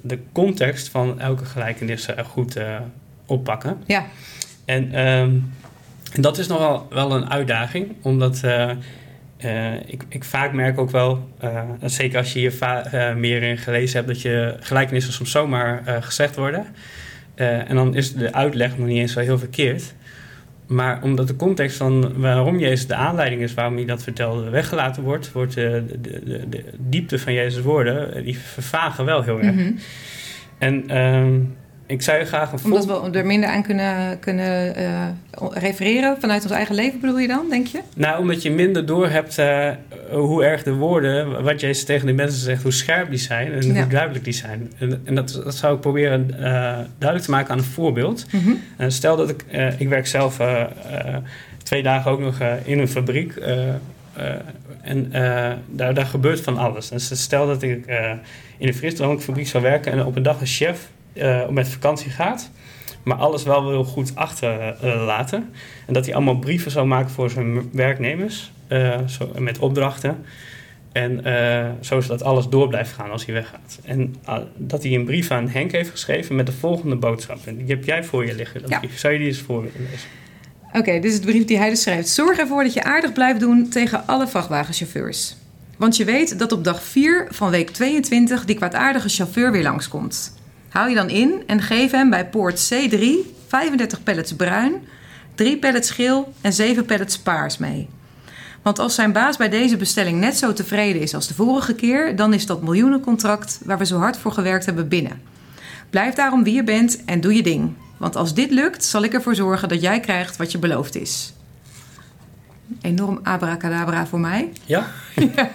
de 0.00 0.18
context 0.32 0.88
van 0.88 1.20
elke 1.20 1.44
gelijkenis 1.44 2.08
goed 2.24 2.56
oppakken. 3.26 3.82
Ja. 3.86 4.06
En 4.64 5.06
um, 5.08 5.52
en 6.12 6.22
dat 6.22 6.38
is 6.38 6.46
nogal 6.46 6.86
wel 6.90 7.12
een 7.12 7.30
uitdaging, 7.30 7.92
omdat 8.02 8.40
uh, 8.44 8.70
ik, 9.86 10.04
ik, 10.08 10.24
vaak 10.24 10.52
merk 10.52 10.78
ook 10.78 10.90
wel, 10.90 11.28
uh, 11.44 11.60
zeker 11.84 12.18
als 12.18 12.32
je 12.32 12.38
hier 12.38 13.16
meer 13.16 13.42
in 13.42 13.58
gelezen 13.58 13.96
hebt, 13.96 14.08
dat 14.08 14.22
je 14.22 14.56
gelijkenissen 14.60 15.12
soms 15.12 15.30
zomaar 15.30 15.82
gezegd 16.00 16.36
worden. 16.36 16.66
en 17.34 17.76
dan 17.76 17.94
is 17.94 18.14
de 18.14 18.32
uitleg 18.32 18.78
nog 18.78 18.86
niet 18.86 18.98
eens 18.98 19.12
zo 19.12 19.20
heel 19.20 19.38
verkeerd. 19.38 19.94
Maar 20.72 21.02
omdat 21.02 21.28
de 21.28 21.36
context 21.36 21.76
van 21.76 22.20
waarom 22.20 22.58
Jezus 22.58 22.86
de 22.86 22.94
aanleiding 22.94 23.42
is 23.42 23.54
waarom 23.54 23.76
hij 23.76 23.84
dat 23.84 24.02
vertelde 24.02 24.50
weggelaten 24.50 25.02
wordt, 25.02 25.32
wordt 25.32 25.54
de, 25.54 25.84
de, 26.00 26.20
de, 26.24 26.48
de 26.48 26.64
diepte 26.78 27.18
van 27.18 27.32
Jezus' 27.32 27.62
woorden, 27.62 28.24
die 28.24 28.38
vervagen 28.38 29.04
wel 29.04 29.22
heel 29.22 29.40
erg. 29.40 29.54
Mhm. 29.54 29.72
En 30.58 30.88
ehm, 30.88 31.40
ik 31.92 32.02
zou 32.02 32.18
je 32.18 32.24
graag 32.24 32.52
een 32.52 32.58
Omdat 32.64 32.84
we 32.84 33.18
er 33.18 33.26
minder 33.26 33.48
aan 33.48 33.62
kunnen, 33.62 34.18
kunnen 34.18 34.74
eh, 34.76 35.06
refereren 35.50 36.16
vanuit 36.20 36.42
ons 36.42 36.52
eigen 36.52 36.74
leven, 36.74 37.00
bedoel 37.00 37.18
je 37.18 37.28
dan, 37.28 37.46
denk 37.50 37.66
je? 37.66 37.80
Nou, 37.96 38.18
omdat 38.20 38.42
je 38.42 38.50
minder 38.50 38.86
doorhebt 38.86 39.38
uh, 39.38 39.70
hoe 40.10 40.44
erg 40.44 40.62
de 40.62 40.72
woorden, 40.74 41.42
wat 41.42 41.60
Jezus 41.60 41.84
tegen 41.84 42.06
de 42.06 42.12
mensen 42.12 42.40
zegt, 42.40 42.62
hoe 42.62 42.72
scherp 42.72 43.10
die 43.10 43.18
zijn 43.18 43.52
en 43.52 43.66
Ja. 43.66 43.72
hoe 43.80 43.86
duidelijk 43.86 44.24
die 44.24 44.32
zijn. 44.34 44.72
En, 44.78 45.00
en 45.04 45.14
dat, 45.14 45.40
dat 45.44 45.54
zou 45.54 45.74
ik 45.74 45.80
proberen 45.80 46.30
eh, 46.36 46.42
duidelijk 46.98 47.24
te 47.24 47.30
maken 47.30 47.50
aan 47.52 47.58
een 47.58 47.64
voorbeeld. 47.64 48.26
Mhm. 48.32 48.50
Eh, 48.76 48.88
stel 48.88 49.16
dat 49.16 49.28
ik, 49.30 49.44
eh, 49.50 49.80
ik 49.80 49.88
werk 49.88 50.06
zelf 50.06 50.38
eh, 50.40 50.60
eh, 50.60 51.16
twee 51.62 51.82
dagen 51.82 52.10
ook 52.10 52.20
nog 52.20 52.38
eh, 52.40 52.52
in 52.64 52.78
een 52.78 52.88
fabriek. 52.88 53.36
eh, 53.36 53.68
eh, 53.68 53.74
en 54.82 55.08
eh, 55.12 55.52
daar, 55.68 55.94
daar 55.94 56.06
gebeurt 56.06 56.40
van 56.40 56.58
alles. 56.58 56.88
Dus 56.88 57.22
stel 57.22 57.46
dat 57.46 57.62
ik 57.62 57.86
eh, 57.86 58.10
in 58.58 58.68
een 58.68 58.74
frisdrankfabriek 58.74 59.46
zou 59.46 59.62
werken 59.62 59.92
en 59.92 60.04
op 60.04 60.16
een 60.16 60.22
dag 60.22 60.40
een 60.40 60.46
chef 60.46 60.88
eh, 61.12 61.48
met 61.48 61.68
vakantie 61.68 62.10
gaat. 62.10 62.50
Maar 63.02 63.16
alles 63.16 63.42
wel 63.42 63.66
wil 63.68 63.84
goed 63.84 64.12
achterlaten. 64.14 65.50
en 65.86 65.92
dat 65.92 66.04
hij 66.04 66.14
allemaal 66.14 66.38
brieven 66.38 66.70
zou 66.70 66.86
maken 66.86 67.10
voor 67.10 67.30
zijn 67.30 67.70
werknemers. 67.72 68.52
eh, 68.68 68.98
zo, 69.06 69.32
met 69.38 69.58
opdrachten. 69.58 70.24
En 70.92 71.24
eh, 71.24 71.70
zo 71.80 72.00
zodat 72.00 72.22
alles 72.22 72.48
door 72.48 72.68
blijft 72.68 72.92
gaan 72.92 73.10
als 73.10 73.24
hij 73.24 73.34
weggaat. 73.34 73.78
En 73.84 74.14
ah, 74.24 74.42
dat 74.56 74.82
hij 74.82 74.94
een 74.94 75.04
brief 75.04 75.30
aan 75.30 75.48
Henk 75.48 75.72
heeft 75.72 75.90
geschreven 75.90 76.34
met 76.36 76.46
de 76.46 76.52
volgende 76.52 76.96
boodschap. 76.96 77.38
En 77.44 77.56
die 77.56 77.66
heb 77.66 77.84
jij 77.84 78.04
voor 78.04 78.26
je 78.26 78.34
liggen. 78.34 78.60
Dat 78.60 78.70
Ja. 78.70 78.78
brief. 78.78 78.98
Zou 78.98 79.12
je 79.12 79.18
die 79.18 79.28
eens 79.28 79.38
voor 79.38 79.62
willen 79.62 79.88
lezen? 79.90 80.08
Oké, 80.72 80.92
dit 81.00 81.12
is 81.12 81.20
de 81.20 81.26
brief 81.26 81.44
die 81.44 81.58
hij 81.58 81.68
dus 81.68 81.82
schrijft. 81.82 82.08
Zorg 82.08 82.38
ervoor 82.38 82.62
dat 82.62 82.72
je 82.72 82.82
aardig 82.84 83.12
blijft 83.12 83.40
doen 83.40 83.68
tegen 83.68 84.06
alle 84.06 84.28
vrachtwagenchauffeurs. 84.28 85.36
Want 85.76 85.96
je 85.96 86.04
weet 86.04 86.38
dat 86.38 86.52
op 86.52 86.64
dag 86.64 86.82
4 86.82 87.26
van 87.30 87.50
week 87.50 87.70
22 87.70 88.44
die 88.44 88.56
kwaadaardige 88.56 89.08
chauffeur 89.08 89.52
weer 89.52 89.62
langskomt. 89.62 90.34
Hou 90.72 90.88
je 90.88 90.94
dan 90.94 91.10
in 91.10 91.42
en 91.46 91.62
geef 91.62 91.90
hem 91.90 92.10
bij 92.10 92.28
poort 92.28 92.72
C3 92.72 93.04
35 93.46 94.02
pallets 94.02 94.36
bruin, 94.36 94.72
3 95.34 95.58
pallets 95.58 95.90
geel 95.90 96.32
en 96.40 96.52
7 96.52 96.84
pallets 96.84 97.18
paars 97.18 97.58
mee. 97.58 97.88
Want 98.62 98.78
als 98.78 98.94
zijn 98.94 99.12
baas 99.12 99.36
bij 99.36 99.48
deze 99.48 99.76
bestelling 99.76 100.20
net 100.20 100.36
zo 100.36 100.52
tevreden 100.52 101.02
is 101.02 101.14
als 101.14 101.26
de 101.26 101.34
vorige 101.34 101.74
keer, 101.74 102.16
dan 102.16 102.34
is 102.34 102.46
dat 102.46 102.62
miljoenencontract 102.62 103.60
waar 103.64 103.78
we 103.78 103.86
zo 103.86 103.98
hard 103.98 104.16
voor 104.16 104.32
gewerkt 104.32 104.66
hebben 104.66 104.88
binnen. 104.88 105.22
Blijf 105.90 106.14
daarom 106.14 106.44
wie 106.44 106.54
je 106.54 106.64
bent 106.64 107.04
en 107.04 107.20
doe 107.20 107.34
je 107.34 107.42
ding. 107.42 107.72
Want 107.96 108.16
als 108.16 108.34
dit 108.34 108.50
lukt, 108.50 108.84
zal 108.84 109.02
ik 109.02 109.12
ervoor 109.12 109.34
zorgen 109.34 109.68
dat 109.68 109.80
jij 109.80 110.00
krijgt 110.00 110.36
wat 110.36 110.52
je 110.52 110.58
beloofd 110.58 110.94
is. 110.94 111.32
Enorm 112.80 113.20
abracadabra 113.22 114.06
voor 114.06 114.20
mij. 114.20 114.52
Ja? 114.64 114.86
ja, 115.36 115.50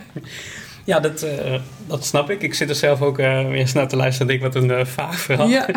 dat, 1.00 1.22
eh, 1.22 1.60
dat 1.88 2.06
snap 2.06 2.30
ik. 2.30 2.42
Ik 2.42 2.54
zit 2.54 2.70
er 2.70 2.76
zelf 2.76 3.02
ook 3.02 3.20
uh, 3.20 3.40
eens 3.40 3.74
naar 3.74 3.88
te 3.88 3.96
luisteren 3.96 4.32
en 4.32 4.40
denk 4.40 4.54
wat 4.54 4.64
een 4.64 4.72
eh, 4.72 4.86
vaag 4.86 5.20
verhaal. 5.20 5.48
Ja. 5.48 5.68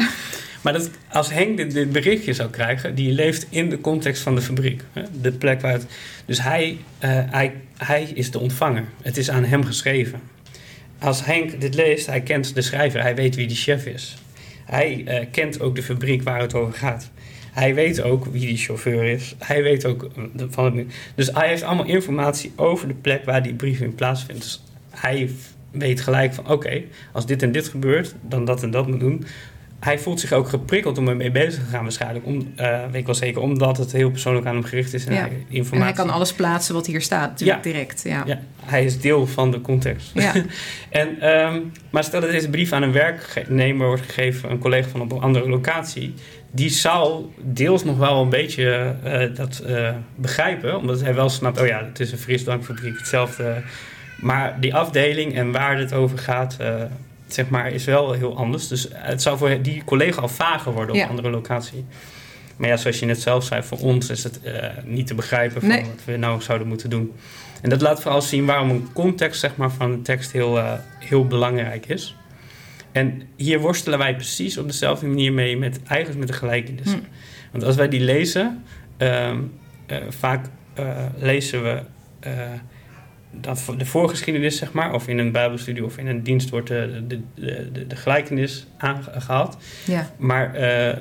Maar 0.61 0.73
dat, 0.73 0.91
als 1.13 1.31
Henk 1.31 1.57
dit, 1.57 1.73
dit 1.73 1.93
berichtje 1.93 2.33
zou 2.33 2.51
krijgen, 2.51 2.95
die 2.95 3.13
leeft 3.13 3.47
in 3.51 3.71
de 3.71 3.81
context 3.81 4.23
van 4.23 4.35
de 4.35 4.41
fabriek. 4.41 4.83
hè, 4.93 5.03
De 5.21 5.33
plek 5.33 5.61
waar 5.61 5.73
het. 5.73 5.87
Dus 6.27 6.43
hij, 6.43 6.79
eh, 6.99 7.11
hij, 7.31 7.53
hij 7.77 8.11
is 8.15 8.31
de 8.31 8.39
ontvanger. 8.39 8.85
Het 9.03 9.17
is 9.17 9.31
aan 9.31 9.45
hem 9.45 9.65
geschreven. 9.65 10.21
Als 10.99 11.25
Henk 11.25 11.61
dit 11.61 11.75
leest, 11.75 12.07
hij 12.07 12.21
kent 12.21 12.55
de 12.55 12.63
schrijver, 12.63 13.03
hij 13.03 13.15
weet 13.15 13.35
wie 13.35 13.47
die 13.47 13.57
chef 13.57 13.87
is. 13.87 14.17
Hij 14.65 15.03
eh, 15.07 15.27
kent 15.31 15.61
ook 15.61 15.75
de 15.75 15.83
fabriek 15.83 16.23
waar 16.23 16.41
het 16.41 16.55
over 16.55 16.75
gaat. 16.75 17.11
Hij 17.53 17.75
weet 17.75 18.03
ook 18.03 18.25
wie 18.25 18.47
die 18.47 18.57
chauffeur 18.57 19.05
is. 19.05 19.35
Hij 19.39 19.63
weet 19.63 19.85
ook 19.85 20.11
eh, 20.17 20.45
van 20.51 20.77
het. 20.77 20.87
Dus 21.15 21.31
hij 21.33 21.49
heeft 21.49 21.63
allemaal 21.63 21.87
informatie 21.87 22.53
over 22.57 22.89
de 22.89 22.95
plek 22.95 23.25
waar 23.25 23.43
die 23.43 23.55
brief 23.55 23.81
in 23.81 23.95
plaatsvindt. 23.95 24.43
Dus 24.43 24.63
hij 24.91 25.31
weet 25.71 26.01
gelijk 26.01 26.35
van: 26.35 26.49
oké, 26.49 26.83
als 27.13 27.27
dit 27.27 27.43
en 27.43 27.53
dit 27.53 27.69
gebeurt, 27.69 28.15
dan 28.23 28.45
dat 28.45 28.63
en 28.63 28.71
dat 28.71 28.87
moet 28.87 29.01
doen. 29.01 29.25
Hij 29.81 29.99
voelt 29.99 30.21
zich 30.21 30.33
ook 30.33 30.49
geprikkeld 30.49 30.99
om 30.99 31.09
ermee 31.09 31.31
bezig 31.31 31.65
te 31.65 31.71
gaan, 31.71 31.83
waarschijnlijk. 31.83 32.27
Om, 32.27 32.53
eh, 32.57 32.81
weet 32.85 32.95
ik 33.01 33.07
wel 33.07 33.15
zeker, 33.15 33.41
omdat 33.41 33.77
het 33.77 33.93
heel 33.93 34.11
persoonlijk 34.11 34.47
aan 34.47 34.55
hem 34.55 34.65
gericht 34.65 34.95
is 34.95 35.05
en 35.07 35.15
Ja. 35.15 35.21
hij 35.21 35.45
informatie. 35.49 35.77
En 35.77 35.83
hij 35.83 35.93
kan 36.05 36.11
alles 36.11 36.33
plaatsen 36.33 36.75
wat 36.75 36.87
hier 36.87 37.01
staat, 37.01 37.31
natuurlijk 37.31 37.65
Ja. 37.65 37.71
direct. 37.73 38.03
Ja. 38.05 38.23
Ja, 38.27 38.41
hij 38.65 38.85
is 38.85 39.01
deel 39.01 39.27
van 39.27 39.51
de 39.51 39.61
context. 39.61 40.11
Ja. 40.15 40.33
En, 40.91 41.21
ehm, 41.21 41.61
maar 41.91 42.05
stel 42.05 42.21
dat 42.21 42.31
deze 42.31 42.49
brief 42.49 42.73
aan 42.73 42.83
een 42.83 42.93
werknemer 42.93 43.87
wordt 43.87 44.03
gegeven, 44.03 44.51
een 44.51 44.59
collega 44.59 44.89
van 44.89 45.01
op 45.01 45.13
een 45.13 45.21
andere 45.21 45.49
locatie, 45.49 46.15
die 46.51 46.71
zou 46.71 47.25
deels 47.43 47.85
nog 47.85 47.99
wel 47.99 48.23
een 48.23 48.29
beetje 48.29 48.95
eh, 49.03 49.35
dat 49.37 49.59
eh, 49.59 49.91
begrijpen, 50.17 50.79
omdat 50.79 51.01
hij 51.01 51.15
wel 51.15 51.29
snapt, 51.29 51.61
oh 51.61 51.67
ja, 51.67 51.85
het 51.85 52.01
is 52.01 52.13
een 52.13 52.19
frisdrankfabriek, 52.19 52.97
hetzelfde. 52.99 53.63
Maar 54.21 54.61
die 54.61 54.75
afdeling 54.75 55.35
en 55.35 55.53
waar 55.53 55.79
het 55.79 55.93
over 55.93 56.19
gaat, 56.19 56.57
eh, 56.61 56.75
zeg 57.27 57.49
maar, 57.49 57.73
is 57.73 57.85
wel 57.85 58.13
heel 58.13 58.37
anders. 58.37 58.69
Dus 58.69 58.89
het 58.93 59.23
zou 59.23 59.39
voor 59.39 59.63
die 59.63 59.85
collega 59.85 60.21
al 60.21 60.29
vager 60.29 60.73
worden 60.73 60.95
op 60.95 61.01
Ja. 61.01 61.07
andere 61.07 61.31
locatie. 61.31 61.85
Maar 62.57 62.69
ja, 62.69 62.77
zoals 62.77 62.99
je 62.99 63.07
net 63.07 63.21
zelf 63.21 63.45
zei, 63.45 63.63
voor 63.63 63.79
ons 63.79 64.11
is 64.11 64.25
het 64.25 64.43
eh, 64.43 64.69
niet 64.85 65.07
te 65.07 65.15
begrijpen 65.15 65.61
van 65.61 65.69
Nee. 65.71 65.83
wat 65.85 66.05
we 66.05 66.17
nou 66.17 66.41
zouden 66.43 66.69
moeten 66.69 66.91
doen. 66.91 67.13
En 67.63 67.71
dat 67.71 67.81
laat 67.81 68.03
vooral 68.03 68.23
zien 68.23 68.47
waarom 68.47 68.71
een 68.71 68.89
context 68.93 69.41
zeg 69.41 69.57
maar, 69.57 69.71
van 69.71 69.91
de 69.91 70.03
tekst 70.03 70.33
heel, 70.33 70.59
eh, 70.59 70.73
heel 70.99 71.27
belangrijk 71.27 71.87
is. 71.87 72.17
En 72.93 73.23
hier 73.37 73.59
worstelen 73.61 73.99
wij 73.99 74.15
precies 74.15 74.59
op 74.59 74.67
dezelfde 74.67 75.07
manier 75.07 75.33
mee 75.33 75.57
met 75.59 75.83
eigenlijk 75.83 76.19
met 76.21 76.29
de 76.29 76.35
gelijkenissen. 76.35 76.99
Hm. 76.99 77.05
Want 77.51 77.65
als 77.65 77.77
wij 77.77 77.89
die 77.89 78.01
lezen, 78.01 78.65
ehm, 78.97 79.39
eh, 79.87 79.99
vaak 80.09 80.47
lezen 81.17 81.63
we 81.63 81.83
dat 83.31 83.75
de 83.79 83.87
voorgeschiedenis, 83.87 84.57
zeg 84.57 84.73
maar, 84.73 84.95
of 84.95 85.09
in 85.09 85.19
een 85.19 85.33
bijbelstudie 85.33 85.85
of 85.85 85.99
in 85.99 86.07
een 86.07 86.23
dienst 86.23 86.51
wordt 86.51 86.69
de, 86.69 87.03
de, 87.09 87.21
de, 87.35 87.87
de, 87.87 87.97
gelijkenis 87.97 88.67
aangehaald. 88.77 89.57
Ja. 89.87 90.11
Maar 90.17 90.55
eh, 90.55 90.89
eh, 90.89 90.97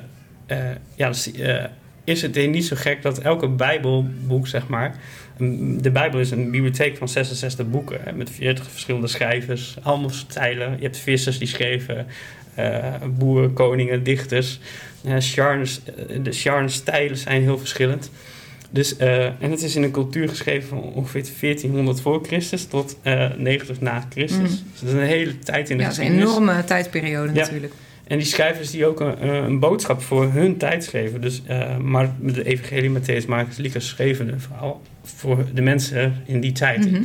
ja, 0.94 1.08
dus, 1.08 1.32
eh, 1.32 1.64
is 2.04 2.22
het 2.22 2.34
niet 2.34 2.64
zo 2.64 2.76
gek 2.78 3.02
dat 3.02 3.18
elke 3.18 3.48
Bijbelboek, 3.48 4.46
zeg 4.46 4.68
maar. 4.68 4.94
De 5.78 5.90
Bijbel 5.90 6.20
is 6.20 6.30
een 6.30 6.50
bibliotheek 6.50 6.96
van 6.96 7.08
66 7.08 7.70
boeken 7.70 8.00
hè, 8.02 8.12
met 8.12 8.30
40 8.30 8.70
verschillende 8.70 9.06
schrijvers, 9.06 9.76
allemaal 9.82 10.10
stijlen. 10.10 10.76
Je 10.76 10.82
hebt 10.82 10.96
vissers 10.96 11.38
die 11.38 11.48
schreven, 11.48 12.06
boeren, 13.18 13.52
koningen, 13.52 14.02
dichters. 14.02 14.60
De 16.22 16.32
genrestijlen 16.32 17.16
zijn 17.16 17.42
heel 17.42 17.58
verschillend. 17.58 18.10
Dus, 18.72 18.96
eh, 18.96 19.24
en 19.24 19.50
het 19.50 19.62
is 19.62 19.76
in 19.76 19.82
een 19.82 19.90
cultuur 19.90 20.28
geschreven 20.28 20.68
van 20.68 20.78
ongeveer 20.82 21.24
1400 21.40 22.00
voor 22.00 22.24
Christus 22.24 22.64
tot 22.66 22.96
eh 23.02 23.26
90 23.36 23.80
na 23.80 24.06
Christus. 24.10 24.36
Mhm. 24.38 24.46
Dus 24.70 24.80
dat 24.80 24.88
is 24.88 24.94
een 24.94 25.00
hele 25.00 25.38
tijd 25.38 25.70
in 25.70 25.76
de 25.76 25.82
Ja, 25.82 25.88
dat 25.88 25.98
is 25.98 26.04
een 26.04 26.10
geschiedenis. 26.10 26.36
enorme 26.36 26.64
tijdperiode 26.64 27.32
Ja. 27.32 27.40
natuurlijk. 27.40 27.72
En 28.06 28.18
die 28.18 28.26
schrijvers 28.26 28.70
die 28.70 28.86
ook 28.86 29.00
een, 29.00 29.28
een 29.28 29.58
boodschap 29.58 30.02
voor 30.02 30.32
hun 30.32 30.56
tijd 30.56 30.84
schreven. 30.84 31.20
Dus, 31.20 31.42
eh, 31.46 31.76
maar 31.76 32.14
de 32.20 32.44
Evangelie, 32.44 32.90
Matthäus, 33.00 33.26
Marcus, 33.26 33.56
Lucas 33.56 33.88
schreven 33.88 34.32
een 34.32 34.40
verhaal 34.40 34.82
voor 35.04 35.44
de 35.54 35.62
mensen 35.62 36.22
in 36.26 36.40
die 36.40 36.52
tijd. 36.52 36.90
Mhm. 36.90 37.02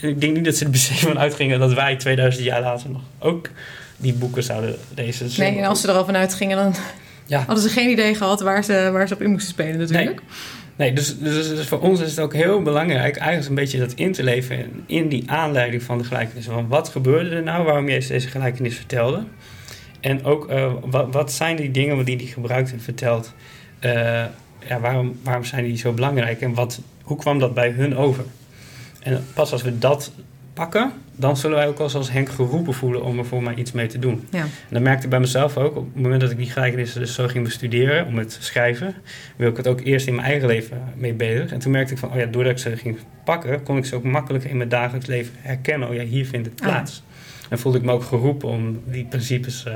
En 0.00 0.08
ik 0.08 0.20
denk 0.20 0.34
niet 0.36 0.44
dat 0.44 0.56
ze 0.56 0.64
er 0.64 0.76
se 0.76 0.94
van 0.94 1.18
uitgingen 1.18 1.58
dat 1.58 1.72
wij 1.74 1.96
2000 1.96 2.44
jaar 2.44 2.60
later 2.60 2.90
nog 2.90 3.02
ook 3.18 3.50
die 3.96 4.12
boeken 4.12 4.42
zouden 4.42 4.76
lezen. 4.94 5.26
Dus, 5.26 5.36
Nee, 5.36 5.58
en 5.58 5.64
als 5.64 5.80
ze 5.80 5.88
er 5.88 5.94
al 5.94 6.04
vanuit 6.04 6.34
gingen, 6.34 6.56
dan 6.56 6.74
Ja. 7.26 7.38
hadden 7.46 7.64
ze 7.64 7.68
geen 7.70 7.90
idee 7.90 8.14
gehad 8.14 8.40
waar 8.40 8.64
ze, 8.64 8.88
waar 8.92 9.08
ze 9.08 9.14
op 9.14 9.22
in 9.22 9.30
moesten 9.30 9.50
spelen 9.52 9.78
natuurlijk. 9.78 10.10
Nee, 10.10 10.18
dus, 10.76 11.18
dus, 11.18 11.48
dus 11.48 11.68
voor 11.68 11.80
ons 11.80 12.00
is 12.00 12.10
het 12.10 12.20
ook 12.20 12.32
heel 12.32 12.62
belangrijk 12.62 13.16
eigenlijk 13.16 13.48
een 13.48 13.54
beetje 13.54 13.78
dat 13.78 13.92
in 13.92 14.12
te 14.12 14.22
leven 14.22 14.84
in, 14.86 15.08
die 15.08 15.30
aanleiding 15.30 15.82
van 15.82 15.98
de 15.98 16.04
gelijkenis. 16.04 16.44
Van 16.44 16.68
wat 16.68 16.88
gebeurde 16.88 17.30
er 17.30 17.42
nou 17.42 17.64
waarom 17.64 17.88
Jezus 17.88 18.08
deze 18.08 18.28
gelijkenis 18.28 18.76
vertelde? 18.76 19.24
En 20.00 20.24
ook 20.24 20.48
eh, 20.48 20.72
wat, 20.84 21.12
wat 21.12 21.32
zijn 21.32 21.56
die 21.56 21.70
dingen 21.70 22.04
die 22.04 22.16
hij 22.16 22.26
gebruikt 22.26 22.72
en 22.72 22.80
vertelt? 22.80 23.34
Eh, 23.78 23.92
ja, 24.68 24.80
waarom, 24.80 25.18
waarom 25.22 25.44
zijn 25.44 25.64
die 25.64 25.76
zo 25.76 25.92
belangrijk 25.92 26.40
en 26.40 26.54
wat, 26.54 26.80
hoe 27.02 27.16
kwam 27.16 27.38
dat 27.38 27.54
bij 27.54 27.70
hun 27.70 27.96
over? 27.96 28.24
En 29.02 29.24
pas 29.34 29.52
als 29.52 29.62
we 29.62 29.78
dat 29.78 30.12
pakken, 30.54 30.92
dan 31.16 31.36
zullen 31.36 31.56
wij 31.56 31.68
ook 31.68 31.78
als, 31.78 31.94
als 31.94 32.10
Henk 32.10 32.28
geroepen 32.28 32.74
voelen 32.74 33.02
om 33.04 33.18
er 33.18 33.24
voor 33.26 33.42
mij 33.42 33.54
iets 33.54 33.72
mee 33.72 33.86
te 33.86 33.98
doen. 33.98 34.26
Ja. 34.30 34.40
En 34.40 34.48
dat 34.70 34.82
merkte 34.82 35.04
ik 35.04 35.10
bij 35.10 35.20
mezelf 35.20 35.56
ook. 35.56 35.76
Op 35.76 35.84
het 35.94 36.02
moment 36.02 36.20
dat 36.20 36.30
ik 36.30 36.36
die 36.36 36.50
gelijkenissen 36.50 37.00
dus 37.00 37.14
zo 37.14 37.26
ging 37.28 37.44
bestuderen 37.44 38.06
om 38.06 38.18
het 38.18 38.28
te 38.30 38.42
schrijven, 38.44 38.94
wil 39.36 39.50
ik 39.50 39.56
het 39.56 39.66
ook 39.66 39.80
eerst 39.80 40.06
in 40.06 40.14
mijn 40.14 40.26
eigen 40.26 40.48
leven 40.48 40.82
mee 40.96 41.12
bezig. 41.14 41.52
En 41.52 41.58
toen 41.58 41.72
merkte 41.72 41.92
ik 41.92 41.98
van, 41.98 42.10
oh 42.10 42.16
ja, 42.16 42.26
doordat 42.26 42.52
ik 42.52 42.58
ze 42.58 42.76
ging 42.76 42.98
pakken, 43.24 43.62
kon 43.62 43.76
ik 43.76 43.84
ze 43.84 43.94
ook 43.94 44.04
makkelijker 44.04 44.50
in 44.50 44.56
mijn 44.56 44.68
dagelijks 44.68 45.06
leven 45.06 45.32
herkennen. 45.38 45.88
Oh 45.88 45.94
ja, 45.94 46.02
hier 46.02 46.26
vindt 46.26 46.46
het 46.50 46.60
Ah. 46.60 46.66
plaats. 46.66 47.02
En 47.50 47.58
voelde 47.58 47.78
ik 47.78 47.84
me 47.84 47.92
ook 47.92 48.04
geroepen 48.04 48.48
om 48.48 48.80
die 48.84 49.04
principes 49.04 49.64
eh, 49.64 49.74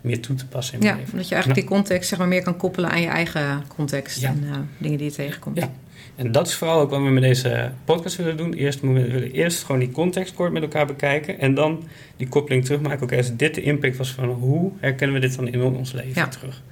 meer 0.00 0.20
toe 0.20 0.36
te 0.36 0.46
passen 0.46 0.74
in 0.74 0.80
Ja, 0.80 0.86
mijn 0.86 0.98
leven. 0.98 1.12
omdat 1.12 1.28
je 1.28 1.34
eigenlijk 1.34 1.66
die 1.66 1.76
context 1.76 2.08
zeg 2.08 2.18
maar, 2.18 2.28
meer 2.28 2.42
kan 2.42 2.56
koppelen 2.56 2.90
aan 2.90 3.00
je 3.00 3.06
eigen 3.08 3.62
context 3.76 4.20
Ja. 4.20 4.28
en 4.28 4.44
eh, 4.50 4.56
dingen 4.78 4.98
die 4.98 5.06
je 5.06 5.12
tegenkomt. 5.14 5.56
Ja. 5.56 5.70
En 6.18 6.32
dat 6.32 6.46
is 6.46 6.54
vooral 6.54 6.80
ook 6.80 6.90
wat 6.90 7.00
we 7.00 7.08
met 7.08 7.22
deze 7.22 7.70
podcast 7.84 8.16
willen 8.16 8.36
doen. 8.36 8.52
Eerst 8.52 8.80
we 8.80 8.92
willen 8.92 9.30
eerst 9.30 9.64
gewoon 9.64 9.80
die 9.80 9.90
context 9.90 10.34
kort 10.34 10.52
met 10.52 10.62
elkaar 10.62 10.86
bekijken. 10.86 11.38
En 11.38 11.54
dan 11.54 11.84
die 12.16 12.28
koppeling 12.28 12.64
terugmaken. 12.64 13.02
Oké, 13.02 13.16
als 13.16 13.36
dit 13.36 13.54
de 13.54 13.62
impact 13.62 13.96
was 13.96 14.10
van 14.10 14.28
hoe 14.28 14.72
herkennen 14.80 15.20
we 15.20 15.26
dit 15.26 15.36
dan 15.36 15.48
in 15.48 15.62
ons 15.62 15.92
leven 15.92 16.12
Ja. 16.14 16.28
terug? 16.28 16.62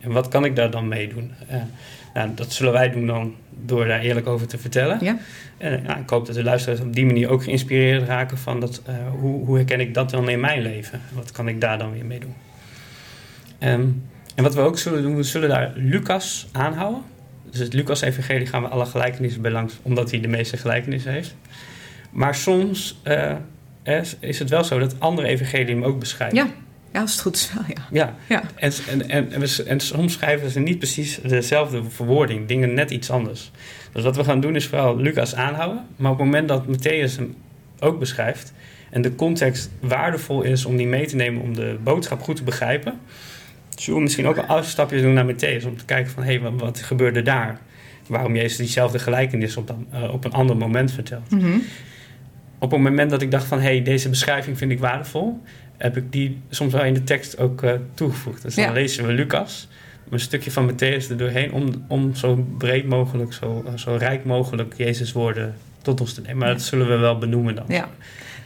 En 0.00 0.12
wat 0.12 0.28
kan 0.28 0.44
ik 0.44 0.56
daar 0.56 0.70
dan 0.70 0.88
mee 0.88 1.08
doen? 1.08 1.32
Uh, 1.50 1.56
nou, 2.14 2.30
dat 2.34 2.52
zullen 2.52 2.72
wij 2.72 2.90
doen 2.90 3.06
dan 3.06 3.34
door 3.64 3.86
daar 3.86 4.00
eerlijk 4.00 4.26
over 4.26 4.46
te 4.46 4.58
vertellen. 4.58 4.98
Ja. 5.00 5.18
En 5.58 5.82
ja, 5.86 5.96
ik 5.96 6.10
hoop 6.10 6.26
dat 6.26 6.34
de 6.34 6.42
luisteraars 6.44 6.80
op 6.80 6.94
die 6.94 7.06
manier 7.06 7.28
ook 7.28 7.42
geïnspireerd 7.44 8.08
raken 8.08 8.38
van 8.38 8.60
dat, 8.60 8.82
uh, 8.88 8.94
hoe, 9.20 9.44
hoe 9.44 9.56
herken 9.56 9.80
ik 9.80 9.94
dat 9.94 10.10
dan 10.10 10.28
in 10.28 10.40
mijn 10.40 10.62
leven? 10.62 11.00
Wat 11.14 11.30
kan 11.32 11.48
ik 11.48 11.60
daar 11.60 11.78
dan 11.78 11.92
weer 11.92 12.04
mee 12.04 12.20
doen? 12.20 12.34
Um, 13.70 14.02
en 14.34 14.42
wat 14.42 14.54
we 14.54 14.60
ook 14.60 14.78
zullen 14.78 15.02
doen, 15.02 15.16
we 15.16 15.22
zullen 15.22 15.48
daar 15.48 15.72
Lucas 15.74 16.46
aanhouden. 16.52 17.02
Dus 17.56 17.64
het 17.66 17.74
Lucas-evangelie 17.74 18.46
gaan 18.46 18.62
we 18.62 18.68
alle 18.68 18.86
gelijkenissen 18.86 19.42
bij 19.42 19.50
langs, 19.50 19.74
omdat 19.82 20.10
hij 20.10 20.20
de 20.20 20.28
meeste 20.28 20.56
gelijkenissen 20.56 21.12
heeft. 21.12 21.34
Maar 22.10 22.34
soms 22.34 23.00
uh, 23.04 23.32
is 24.18 24.38
het 24.38 24.50
wel 24.50 24.64
zo 24.64 24.78
dat 24.78 25.00
andere 25.00 25.28
evangelieën 25.28 25.68
hem 25.68 25.84
ook 25.84 25.98
beschrijven. 25.98 26.36
Ja. 26.36 26.46
Ja, 26.92 27.02
als 27.02 27.12
het 27.12 27.20
goed 27.20 27.36
is 27.36 27.52
wel, 27.54 27.62
ja. 27.68 27.86
Ja, 27.90 28.14
ja. 28.28 28.42
En, 28.54 28.72
en, 28.88 29.08
en, 29.08 29.32
en, 29.32 29.66
en 29.66 29.80
soms 29.80 30.12
schrijven 30.12 30.50
ze 30.50 30.60
niet 30.60 30.78
precies 30.78 31.18
dezelfde 31.22 31.82
verwoording, 31.88 32.48
dingen 32.48 32.74
net 32.74 32.90
iets 32.90 33.10
anders. 33.10 33.50
Dus 33.92 34.02
wat 34.02 34.16
we 34.16 34.24
gaan 34.24 34.40
doen 34.40 34.56
is 34.56 34.66
vooral 34.66 34.96
Lucas 34.96 35.34
aanhouden. 35.34 35.86
Maar 35.96 36.10
op 36.10 36.18
het 36.18 36.26
moment 36.26 36.48
dat 36.48 36.64
Matthäus 36.66 37.16
hem 37.16 37.34
ook 37.78 37.98
beschrijft... 37.98 38.52
en 38.90 39.02
de 39.02 39.14
context 39.14 39.70
waardevol 39.80 40.42
is 40.42 40.64
om 40.64 40.76
die 40.76 40.86
mee 40.86 41.06
te 41.06 41.16
nemen 41.16 41.42
om 41.42 41.54
de 41.54 41.78
boodschap 41.82 42.22
goed 42.22 42.36
te 42.36 42.44
begrijpen... 42.44 43.00
zullen 43.82 43.98
we 43.98 44.04
misschien 44.04 44.26
ook 44.26 44.36
een 44.36 44.46
afstapje 44.48 45.02
doen 45.02 45.12
naar 45.12 45.26
Matthäus... 45.34 45.66
om 45.66 45.76
te 45.76 45.84
kijken 45.84 46.12
van, 46.12 46.22
hé, 46.22 46.28
hey, 46.32 46.40
wat, 46.40 46.60
wat 46.60 46.78
gebeurde 46.78 47.22
daar? 47.22 47.60
Waarom 48.06 48.36
Jezus 48.36 48.56
diezelfde 48.56 48.98
gelijkenis 48.98 49.56
op, 49.56 49.66
dan, 49.66 49.86
uh, 49.94 50.12
op 50.12 50.24
een 50.24 50.32
ander 50.32 50.56
moment 50.56 50.92
vertelt. 50.92 51.30
Mm 51.30 51.40
-hmm. 51.40 51.62
Op 52.58 52.70
het 52.70 52.80
moment 52.80 53.10
dat 53.10 53.22
ik 53.22 53.30
dacht 53.30 53.46
van, 53.46 53.58
hé, 53.58 53.64
hey, 53.64 53.82
deze 53.82 54.08
beschrijving 54.08 54.58
vind 54.58 54.70
ik 54.70 54.78
waardevol 54.78 55.40
heb 55.76 55.96
ik 55.96 56.12
die 56.12 56.38
soms 56.50 56.72
wel 56.72 56.84
in 56.84 56.94
de 56.94 57.04
tekst 57.04 57.38
ook 57.38 57.62
uh, 57.62 57.72
toegevoegd. 57.94 58.42
Dus 58.42 58.54
dan 58.54 58.64
Ja. 58.64 58.72
lezen 58.72 59.06
we 59.06 59.12
Lucas, 59.12 59.68
een 60.10 60.20
stukje 60.20 60.50
van 60.50 60.70
Matthäus 60.72 61.10
er 61.10 61.16
doorheen... 61.16 61.52
om, 61.52 61.84
om 61.88 62.14
zo 62.14 62.46
breed 62.58 62.86
mogelijk, 62.88 63.32
zo, 63.32 63.64
zo 63.74 63.96
rijk 63.98 64.24
mogelijk 64.24 64.74
Jezus 64.76 65.12
woorden 65.12 65.54
tot 65.82 66.00
ons 66.00 66.14
te 66.14 66.20
nemen. 66.20 66.36
Maar 66.38 66.48
Ja. 66.48 66.54
dat 66.54 66.62
zullen 66.62 66.88
we 66.88 66.96
wel 66.96 67.18
benoemen 67.18 67.54
dan. 67.54 67.64
Ja. 67.68 67.88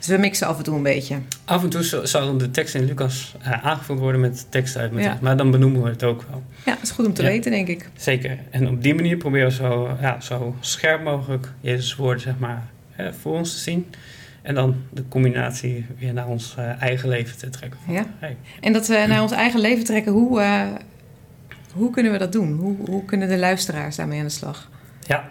Dus 0.00 0.08
we 0.08 0.16
mixen 0.18 0.46
af 0.46 0.58
en 0.58 0.64
toe 0.64 0.76
een 0.76 0.82
beetje. 0.82 1.18
Af 1.44 1.62
en 1.62 1.68
toe 1.68 1.82
zal- 2.06 2.36
de 2.38 2.50
tekst 2.50 2.74
in 2.74 2.84
Lucas 2.84 3.34
eh, 3.42 3.64
aangevuld 3.66 3.98
worden 3.98 4.20
met 4.20 4.46
tekst 4.50 4.76
uit. 4.76 4.92
Ja. 4.96 5.18
Maar 5.20 5.36
dan 5.36 5.50
benoemen 5.50 5.82
we 5.82 5.88
het 5.88 6.04
ook 6.04 6.24
wel. 6.30 6.42
Ja, 6.64 6.72
dat 6.74 6.82
is 6.82 6.90
goed 6.90 7.06
om 7.06 7.12
te 7.14 7.22
Ja. 7.22 7.28
weten, 7.28 7.50
denk 7.50 7.68
ik. 7.68 7.88
Zeker. 7.96 8.38
En 8.50 8.68
op 8.68 8.82
die 8.82 8.94
manier 8.94 9.16
proberen 9.16 9.48
we 9.48 9.54
zo, 9.54 9.96
ja, 10.00 10.20
zo 10.20 10.56
scherp 10.60 11.02
mogelijk 11.02 11.52
Jezus 11.60 11.96
woorden 11.96 12.20
zeg 12.22 12.38
maar, 12.38 12.62
hè, 12.90 13.12
voor 13.12 13.34
ons 13.36 13.52
te 13.52 13.58
zien... 13.58 13.86
En 14.42 14.54
dan 14.54 14.76
de 14.90 15.04
combinatie 15.08 15.86
weer 15.98 16.12
naar 16.12 16.26
ons 16.26 16.54
eh, 16.58 16.82
eigen 16.82 17.08
leven 17.08 17.38
te 17.38 17.48
trekken. 17.48 17.78
Ja. 17.88 18.06
hey, 18.18 18.36
En 18.60 18.72
dat 18.72 18.86
we 18.86 19.04
naar 19.08 19.22
ons 19.22 19.32
eigen 19.32 19.60
leven 19.60 19.84
trekken, 19.84 20.12
hoe, 20.12 20.40
eh, 20.40 20.66
hoe 21.72 21.90
kunnen 21.90 22.12
we 22.12 22.18
dat 22.18 22.32
doen? 22.32 22.52
Hoe, 22.52 22.76
hoe 22.86 23.04
kunnen 23.04 23.28
de 23.28 23.38
luisteraars 23.38 23.96
daarmee 23.96 24.18
aan 24.18 24.24
de 24.24 24.30
slag? 24.30 24.70
Ja, 25.06 25.28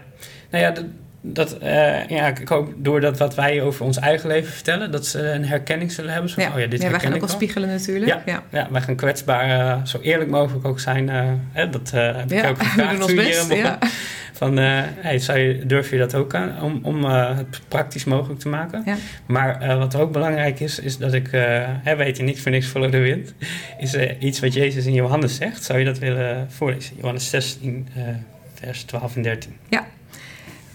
nou 0.50 0.64
ja, 0.64 0.74
dat, 1.22 1.58
eh, 1.58 2.08
ja, 2.08 2.28
ik 2.28 2.48
hoop 2.48 2.74
doordat 2.78 3.18
wat 3.18 3.36
wij 3.36 3.62
over 3.62 3.86
ons 3.86 3.98
eigen 3.98 4.30
leven 4.30 4.54
vertellen, 4.54 4.92
dat 4.92 5.06
ze 5.06 5.32
een 5.32 5.46
herkenning 5.46 5.92
zullen 5.92 6.12
hebben. 6.12 6.30
Zo, 6.30 6.42
Ja, 6.42 6.52
oh 6.54 6.60
ja, 6.60 6.68
dit 6.68 6.82
ja 6.82 6.90
wij 6.92 7.00
gaan 7.00 7.14
ook 7.14 7.20
wel. 7.20 7.30
spiegelen 7.30 7.70
natuurlijk. 7.70 8.12
Ja. 8.12 8.22
ja. 8.26 8.44
Ja, 8.52 8.68
wij 8.72 8.82
gaan 8.82 8.96
kwetsbaar, 8.96 9.50
eh, 9.78 9.86
zo 9.86 10.00
eerlijk 10.02 10.30
mogelijk 10.30 10.66
ook 10.66 10.80
zijn. 10.80 11.10
eh, 11.10 11.26
hè, 11.52 11.70
dat 11.70 11.92
heb 11.92 12.32
ik 12.32 12.42
Ja, 12.42 12.50
ook 12.50 12.64
gevraagd 12.64 13.00
toen 13.00 13.10
hier 13.10 13.16
best. 13.18 13.54
Ja. 13.54 13.78
Van, 14.34 14.58
hey, 14.58 15.20
zou 15.20 15.40
je, 15.40 15.66
durf 15.66 15.90
je 15.90 15.98
dat 15.98 16.16
ook 16.16 16.36
aan 16.36 16.62
om, 16.62 16.80
om 16.84 17.06
het 17.06 17.62
praktisch 17.68 18.04
mogelijk 18.04 18.40
te 18.40 18.48
maken? 18.50 18.82
Ja. 18.86 18.96
Maar 19.26 19.78
wat 19.78 19.96
ook 19.96 20.12
belangrijk 20.12 20.60
is, 20.60 20.80
is 20.80 20.98
dat 20.98 21.14
ik, 21.14 21.28
hè, 21.84 21.96
weet 21.96 22.18
je, 22.18 22.24
niks 22.24 22.42
voor 22.42 22.52
niks 22.52 22.66
follow 22.68 22.92
de 22.92 22.98
wind. 22.98 23.34
Is 23.80 23.96
iets 24.20 24.40
wat 24.40 24.54
Jezus 24.54 24.86
in 24.86 24.94
Johannes 24.94 25.36
zegt. 25.36 25.64
Zou 25.64 25.80
je 25.80 25.86
dat 25.86 26.00
willen 26.00 26.48
voorlezen? 26.52 26.96
Johannes 26.98 27.30
16, 27.30 27.88
eh, 27.96 28.04
vers 28.54 28.84
12 28.84 29.16
en 29.16 29.22
13. 29.22 29.56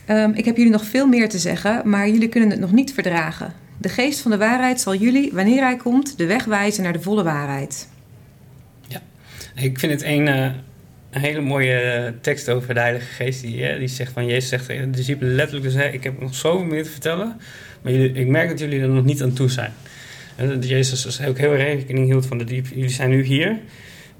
Ehm, 0.07 0.31
ik 0.35 0.45
heb 0.45 0.57
jullie 0.57 0.73
nog 0.73 0.85
veel 0.85 1.07
meer 1.07 1.29
te 1.29 1.39
zeggen, 1.39 1.89
maar 1.89 2.09
jullie 2.09 2.29
kunnen 2.29 2.51
het 2.51 2.61
nog 2.61 2.73
niet 2.73 2.93
verdragen. 2.93 3.53
De 3.79 3.89
geest 3.89 4.21
van 4.21 4.31
de 4.31 4.37
waarheid 4.37 4.81
zal 4.81 4.95
jullie, 4.95 5.33
wanneer 5.33 5.63
hij 5.63 5.77
komt, 5.77 6.19
de 6.19 6.27
weg 6.27 6.45
wijzen 6.45 6.83
naar 6.83 6.93
de 6.93 7.03
volle 7.03 7.23
waarheid. 7.23 7.89
Ik 9.55 9.79
vind 9.79 9.93
het 9.93 10.03
een, 10.03 10.29
eh, 10.29 10.51
hele 11.11 11.41
mooie 11.41 11.75
eh, 11.75 12.13
tekst 12.21 12.49
over 12.49 12.75
de 12.75 12.81
Heilige 12.81 13.07
Geest. 13.07 13.43
Die, 13.43 13.67
eh, 13.67 13.79
die 13.79 13.89
zegt 13.89 14.13
van 14.13 14.27
Jezus 14.27 14.49
zegt 14.49 14.67
tegen 14.67 14.91
de 14.91 14.97
discipelen 14.97 15.35
letterlijk 15.35 15.73
dus, 15.73 15.93
ik 15.93 16.05
heb 16.05 16.21
nog 16.21 16.35
zoveel 16.35 16.65
meer 16.65 16.83
te 16.83 16.91
vertellen, 16.91 17.37
maar 17.83 17.93
jullie, 17.93 18.13
ik 18.13 18.27
merk 18.27 18.49
dat 18.49 18.59
jullie 18.59 18.81
er 18.81 18.89
nog 18.89 19.05
niet 19.05 19.23
aan 19.23 19.33
toe 19.33 19.51
zijn. 19.51 19.73
En 20.37 20.61
Jezus 20.61 21.03
dus 21.03 21.25
ook 21.25 21.39
heel 21.39 21.57
rekening 21.57 22.07
hield 22.07 22.27
van 22.27 22.39
de 22.39 22.45
diep, 22.45 22.67
jullie 22.67 22.89
zijn 22.89 23.11
nu 23.11 23.23
hier. 23.23 23.59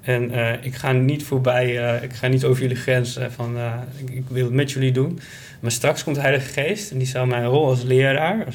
En 0.05 0.31
eh, 0.31 0.53
ik 0.61 0.75
ga 0.75 0.91
niet 0.91 1.23
voorbij, 1.23 1.87
eh, 1.87 2.03
ik 2.03 2.13
ga 2.13 2.27
niet 2.27 2.45
over 2.45 2.61
jullie 2.61 2.77
grens 2.77 3.17
eh, 3.17 3.25
van 3.29 3.57
ik, 3.97 4.09
ik 4.09 4.23
wil 4.27 4.43
het 4.43 4.53
met 4.53 4.71
jullie 4.71 4.91
doen. 4.91 5.19
Maar 5.59 5.71
straks 5.71 6.03
komt 6.03 6.15
de 6.15 6.21
Heilige 6.21 6.61
Geest 6.61 6.91
en 6.91 6.97
die 6.97 7.07
zal 7.07 7.25
mijn 7.25 7.45
rol 7.45 7.65
als 7.65 7.83
leraar, 7.83 8.45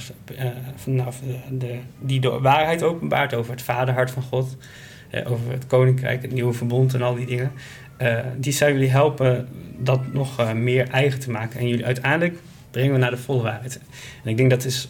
vanaf 0.77 1.21
de, 1.21 1.57
de, 1.59 1.75
die 1.99 2.21
de 2.21 2.29
waarheid 2.29 2.83
openbaart 2.83 3.35
over 3.35 3.53
het 3.53 3.63
vaderhart 3.63 4.11
van 4.11 4.23
God, 4.23 4.57
over 5.25 5.53
het 5.53 5.67
koninkrijk, 5.67 6.23
het 6.23 6.33
nieuwe 6.33 6.53
verbond 6.53 6.95
en 6.95 7.03
al 7.03 7.15
die 7.15 7.27
dingen. 7.27 7.53
die 8.37 8.53
zou 8.53 8.73
jullie 8.73 8.91
helpen 8.91 9.49
dat 9.79 10.13
nog 10.13 10.55
meer 10.55 10.89
eigen 10.89 11.21
te 11.21 11.31
maken. 11.31 11.61
En 11.61 11.69
jullie 11.69 11.85
uiteindelijk 11.85 12.39
brengen 12.71 12.93
we 12.93 12.99
naar 12.99 13.11
de 13.11 13.17
volle 13.17 13.43
waarheid. 13.43 13.81
En 14.25 14.31
ik 14.31 14.37
denk 14.37 14.51
dat 14.51 14.65
is, 14.65 14.89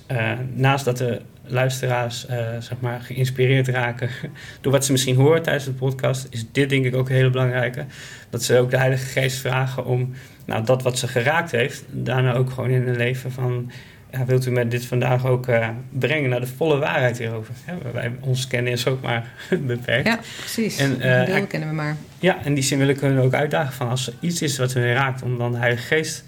naast 0.54 0.84
dat 0.84 0.96
de 0.96 1.20
luisteraars 1.50 2.26
eh, 2.26 2.38
zeg 2.58 2.80
maar 2.80 3.00
geïnspireerd 3.00 3.68
raken 3.68 4.08
door 4.60 4.72
wat 4.72 4.84
ze 4.84 4.92
misschien 4.92 5.16
horen 5.16 5.42
tijdens 5.42 5.64
de 5.64 5.72
podcast, 5.72 6.26
is 6.30 6.44
dit 6.52 6.68
denk 6.68 6.84
ik 6.84 6.94
ook 6.94 7.08
een 7.08 7.14
hele 7.14 7.30
belangrijke. 7.30 7.84
Dat 8.30 8.42
ze 8.42 8.58
ook 8.58 8.70
de 8.70 8.78
Heilige 8.78 9.06
Geest 9.06 9.38
vragen 9.38 9.84
om 9.84 10.14
nou, 10.46 10.64
dat 10.64 10.82
wat 10.82 10.98
ze 10.98 11.08
geraakt 11.08 11.50
heeft, 11.50 11.84
daarna 11.90 12.34
ook 12.34 12.50
gewoon 12.50 12.70
in 12.70 12.82
hun 12.82 12.96
leven 12.96 13.32
van. 13.32 13.70
Ja, 14.12 14.24
wilt 14.24 14.46
u 14.46 14.50
met 14.50 14.70
dit 14.70 14.84
vandaag 14.84 15.26
ook 15.26 15.48
eh, 15.48 15.68
brengen 15.90 16.30
naar 16.30 16.40
de 16.40 16.46
volle 16.46 16.78
waarheid 16.78 17.18
hierover? 17.18 17.54
Ja, 17.66 17.76
wij, 17.92 18.12
ons 18.20 18.46
kennen 18.46 18.72
is 18.72 18.86
ook 18.86 19.02
maar 19.02 19.32
beperkt. 19.60 20.06
Ja, 20.06 20.18
precies. 20.38 20.78
En, 20.78 20.98
deel 20.98 21.46
kennen 21.46 21.68
we 21.68 21.74
maar. 21.74 21.96
Ja, 22.18 22.44
en 22.44 22.54
die 22.54 22.64
zin 22.64 22.78
wil 22.78 22.88
ik 22.88 23.00
hun 23.00 23.18
ook 23.18 23.34
uitdagen 23.34 23.72
van 23.72 23.88
als 23.88 24.06
er 24.06 24.12
iets 24.20 24.42
is 24.42 24.58
wat 24.58 24.72
hun 24.72 24.92
raakt, 24.92 25.22
om 25.22 25.38
dan 25.38 25.52
de 25.52 25.58
Heilige 25.58 25.86
Geest 25.86 26.24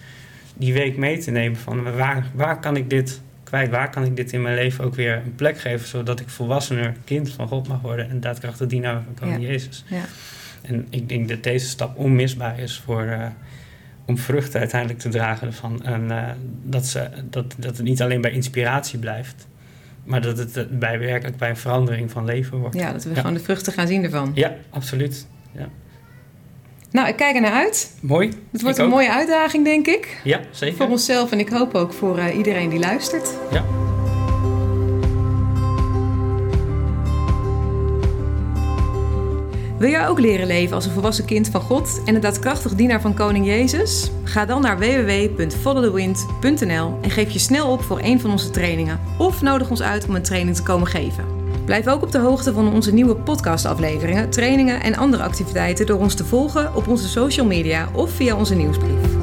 die 0.54 0.72
week 0.72 0.96
mee 0.96 1.18
te 1.18 1.30
nemen 1.30 1.58
van 1.58 1.96
waar, 1.96 2.26
waar 2.34 2.60
kan 2.60 2.76
ik 2.76 2.90
dit 2.90 3.20
kwijt, 3.52 3.70
waar 3.70 3.90
kan 3.90 4.04
ik 4.04 4.16
dit 4.16 4.32
in 4.32 4.42
mijn 4.42 4.54
leven 4.54 4.84
ook 4.84 4.94
weer 4.94 5.14
een 5.24 5.34
plek 5.34 5.58
geven, 5.58 5.88
zodat 5.88 6.20
ik 6.20 6.28
volwassener 6.28 6.94
kind 7.04 7.30
van 7.32 7.48
God 7.48 7.68
mag 7.68 7.80
worden 7.80 8.10
en 8.10 8.20
daadkrachtig 8.20 8.66
dienaar 8.66 9.02
van 9.04 9.14
koning 9.14 9.42
Ja. 9.42 9.48
Jezus. 9.48 9.84
Ja. 9.88 10.02
En 10.62 10.86
ik 10.90 11.08
denk 11.08 11.28
dat 11.28 11.42
deze 11.42 11.66
stap 11.66 11.98
onmisbaar 11.98 12.58
is 12.58 12.82
voor, 12.84 13.02
eh, 13.02 13.26
om 14.06 14.18
vruchten 14.18 14.60
uiteindelijk 14.60 15.00
te 15.00 15.08
dragen 15.08 15.46
ervan. 15.46 15.84
En 15.84 16.10
eh, 16.10 16.30
dat, 16.62 16.86
ze, 16.86 17.08
dat, 17.30 17.54
dat 17.58 17.76
het 17.76 17.86
niet 17.86 18.02
alleen 18.02 18.20
bij 18.20 18.30
inspiratie 18.30 18.98
blijft, 18.98 19.46
maar 20.04 20.20
dat 20.20 20.38
het 20.38 20.56
eh, 20.56 20.64
bij 20.70 20.98
werkelijk 20.98 21.36
bij 21.38 21.48
een 21.50 21.56
verandering 21.56 22.10
van 22.10 22.24
leven 22.24 22.58
wordt. 22.58 22.74
ja, 22.76 22.92
dat 22.92 23.04
we 23.04 23.10
Ja. 23.10 23.16
gewoon 23.16 23.34
de 23.34 23.40
vruchten 23.40 23.72
gaan 23.72 23.86
zien 23.86 24.04
ervan. 24.04 24.30
Ja, 24.34 24.54
absoluut. 24.70 25.26
Ja. 25.52 25.68
Nou, 26.92 27.08
ik 27.08 27.16
kijk 27.16 27.34
er 27.34 27.40
naar 27.40 27.52
uit. 27.52 27.90
Mooi. 28.00 28.32
Het 28.52 28.62
wordt 28.62 28.78
een 28.78 28.84
ook. 28.84 28.90
mooie 28.90 29.12
uitdaging, 29.12 29.64
denk 29.64 29.86
ik. 29.86 30.20
Ja, 30.24 30.40
zeker. 30.50 30.76
Voor 30.76 30.86
onszelf 30.86 31.32
en 31.32 31.38
ik 31.38 31.48
hoop 31.48 31.74
ook 31.74 31.92
voor 31.92 32.18
eh, 32.18 32.36
iedereen 32.36 32.68
die 32.68 32.78
luistert. 32.78 33.34
Ja. 33.50 33.64
Wil 39.78 39.90
jij 39.90 40.08
ook 40.08 40.20
leren 40.20 40.46
leven 40.46 40.74
als 40.74 40.86
een 40.86 40.92
volwassen 40.92 41.24
kind 41.24 41.48
van 41.48 41.60
God 41.60 42.00
en 42.04 42.14
een 42.14 42.20
daadkrachtig 42.20 42.74
dienaar 42.74 43.00
van 43.00 43.14
Koning 43.14 43.46
Jezus? 43.46 44.10
Ga 44.24 44.44
dan 44.44 44.62
naar 44.62 44.78
www.followthewind.nl 44.78 46.98
en 47.00 47.10
geef 47.10 47.30
je 47.30 47.38
snel 47.38 47.72
op 47.72 47.82
voor 47.82 48.00
een 48.02 48.20
van 48.20 48.30
onze 48.30 48.50
trainingen. 48.50 49.00
Of 49.18 49.42
nodig 49.42 49.70
ons 49.70 49.82
uit 49.82 50.06
om 50.06 50.14
een 50.14 50.22
training 50.22 50.56
te 50.56 50.62
komen 50.62 50.86
geven. 50.86 51.41
Blijf 51.64 51.88
ook 51.88 52.02
op 52.02 52.12
de 52.12 52.18
hoogte 52.18 52.52
van 52.52 52.72
onze 52.72 52.92
nieuwe 52.92 53.16
podcastafleveringen, 53.16 54.30
trainingen 54.30 54.82
en 54.82 54.96
andere 54.96 55.22
activiteiten 55.22 55.86
door 55.86 55.98
ons 55.98 56.14
te 56.14 56.24
volgen 56.24 56.74
op 56.74 56.88
onze 56.88 57.08
social 57.08 57.46
media 57.46 57.88
of 57.92 58.10
via 58.10 58.36
onze 58.36 58.54
nieuwsbrief. 58.54 59.21